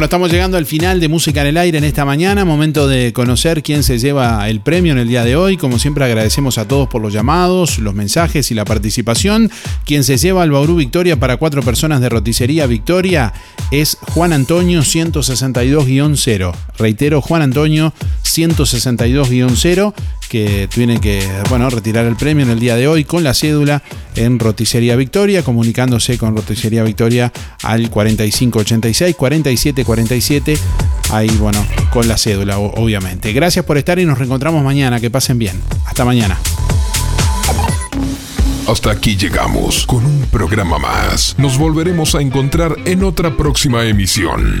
[0.00, 3.12] Bueno, estamos llegando al final de Música en el Aire en esta mañana, momento de
[3.12, 5.58] conocer quién se lleva el premio en el día de hoy.
[5.58, 9.50] Como siempre agradecemos a todos por los llamados, los mensajes y la participación.
[9.84, 13.34] Quien se lleva el Bauru Victoria para cuatro personas de roticería Victoria
[13.70, 16.54] es Juan Antonio 162-0.
[16.78, 17.92] Reitero, Juan Antonio
[18.36, 19.94] 162-0
[20.28, 23.82] que tiene que bueno, retirar el premio en el día de hoy con la cédula
[24.14, 27.32] en Roticería Victoria, comunicándose con Roticería Victoria
[27.62, 30.56] al 4586 4747.
[31.10, 33.32] Ahí, bueno, con la cédula, obviamente.
[33.32, 35.00] Gracias por estar y nos reencontramos mañana.
[35.00, 35.60] Que pasen bien.
[35.86, 36.38] Hasta mañana.
[38.68, 41.34] Hasta aquí llegamos con un programa más.
[41.38, 44.60] Nos volveremos a encontrar en otra próxima emisión.